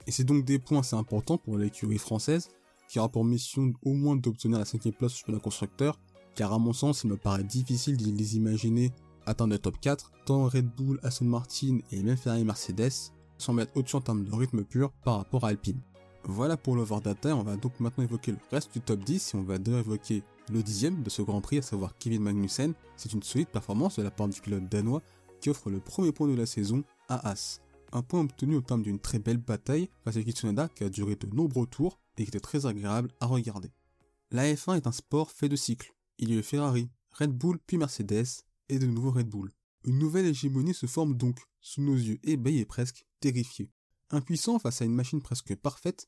Et 0.07 0.11
c'est 0.11 0.23
donc 0.23 0.45
des 0.45 0.59
points 0.59 0.79
assez 0.79 0.95
importants 0.95 1.37
pour 1.37 1.57
l'écurie 1.57 1.97
française, 1.97 2.49
qui 2.87 2.99
aura 2.99 3.09
pour 3.09 3.23
mission 3.23 3.73
au 3.83 3.93
moins 3.93 4.15
d'obtenir 4.15 4.59
la 4.59 4.65
5 4.65 4.81
place 4.97 5.13
sur 5.13 5.31
le 5.31 5.39
constructeur, 5.39 5.99
car 6.35 6.53
à 6.53 6.59
mon 6.59 6.73
sens 6.73 7.03
il 7.03 7.09
me 7.09 7.17
paraît 7.17 7.43
difficile 7.43 7.97
de 7.97 8.05
les 8.05 8.35
imaginer 8.35 8.91
atteindre 9.25 9.53
le 9.53 9.59
top 9.59 9.79
4, 9.79 10.11
tant 10.25 10.45
Red 10.45 10.67
Bull, 10.75 10.99
Aston 11.03 11.25
Martin 11.25 11.79
et 11.91 12.01
même 12.01 12.17
Ferrari 12.17 12.43
Mercedes 12.43 13.11
sont 13.37 13.53
mettre 13.53 13.77
au-dessus 13.77 13.95
en 13.95 14.01
termes 14.01 14.25
de 14.25 14.35
rythme 14.35 14.63
pur 14.63 14.91
par 15.03 15.17
rapport 15.17 15.45
à 15.45 15.49
Alpine. 15.49 15.79
Voilà 16.31 16.57
pour 16.57 16.75
l'overdata, 16.75 17.35
on 17.35 17.41
va 17.41 17.57
donc 17.57 17.79
maintenant 17.79 18.03
évoquer 18.03 18.33
le 18.33 18.37
reste 18.51 18.71
du 18.71 18.81
top 18.81 19.03
10 19.03 19.33
et 19.33 19.37
on 19.37 19.41
va 19.41 19.57
d'ailleurs 19.57 19.79
évoquer 19.79 20.21
le 20.51 20.61
dixième 20.61 21.01
de 21.01 21.09
ce 21.09 21.23
Grand 21.23 21.41
Prix, 21.41 21.57
à 21.57 21.63
savoir 21.63 21.97
Kevin 21.97 22.21
Magnussen. 22.21 22.75
C'est 22.97 23.13
une 23.13 23.23
solide 23.23 23.47
performance 23.47 23.97
de 23.97 24.03
la 24.03 24.11
part 24.11 24.27
du 24.27 24.39
pilote 24.39 24.69
danois 24.69 25.01
qui 25.41 25.49
offre 25.49 25.71
le 25.71 25.79
premier 25.79 26.11
point 26.11 26.27
de 26.27 26.35
la 26.35 26.45
saison 26.45 26.83
à 27.07 27.31
As. 27.31 27.61
Un 27.93 28.03
point 28.03 28.19
obtenu 28.19 28.55
au 28.55 28.61
terme 28.61 28.83
d'une 28.83 28.99
très 28.99 29.17
belle 29.17 29.39
bataille 29.39 29.89
face 30.03 30.17
à 30.17 30.21
Kitsunada 30.21 30.69
qui 30.69 30.83
a 30.83 30.89
duré 30.89 31.15
de 31.15 31.25
nombreux 31.35 31.65
tours 31.65 31.99
et 32.15 32.23
qui 32.23 32.29
était 32.29 32.39
très 32.39 32.67
agréable 32.67 33.09
à 33.19 33.25
regarder. 33.25 33.71
La 34.29 34.53
F1 34.53 34.77
est 34.77 34.85
un 34.85 34.91
sport 34.91 35.31
fait 35.31 35.49
de 35.49 35.55
cycles. 35.55 35.95
Il 36.19 36.29
y 36.29 36.35
a 36.35 36.39
eu 36.39 36.43
Ferrari, 36.43 36.91
Red 37.11 37.31
Bull 37.31 37.57
puis 37.65 37.79
Mercedes 37.79 38.43
et 38.69 38.77
de 38.77 38.85
nouveau 38.85 39.09
Red 39.09 39.29
Bull. 39.29 39.51
Une 39.83 39.97
nouvelle 39.97 40.27
hégémonie 40.27 40.75
se 40.75 40.85
forme 40.85 41.15
donc, 41.15 41.39
sous 41.59 41.81
nos 41.81 41.95
yeux 41.95 42.19
ébahis 42.21 42.59
et 42.59 42.65
presque 42.65 43.07
terrifiés. 43.19 43.71
Impuissant 44.11 44.59
face 44.59 44.83
à 44.83 44.85
une 44.85 44.93
machine 44.93 45.21
presque 45.21 45.55
parfaite, 45.55 46.07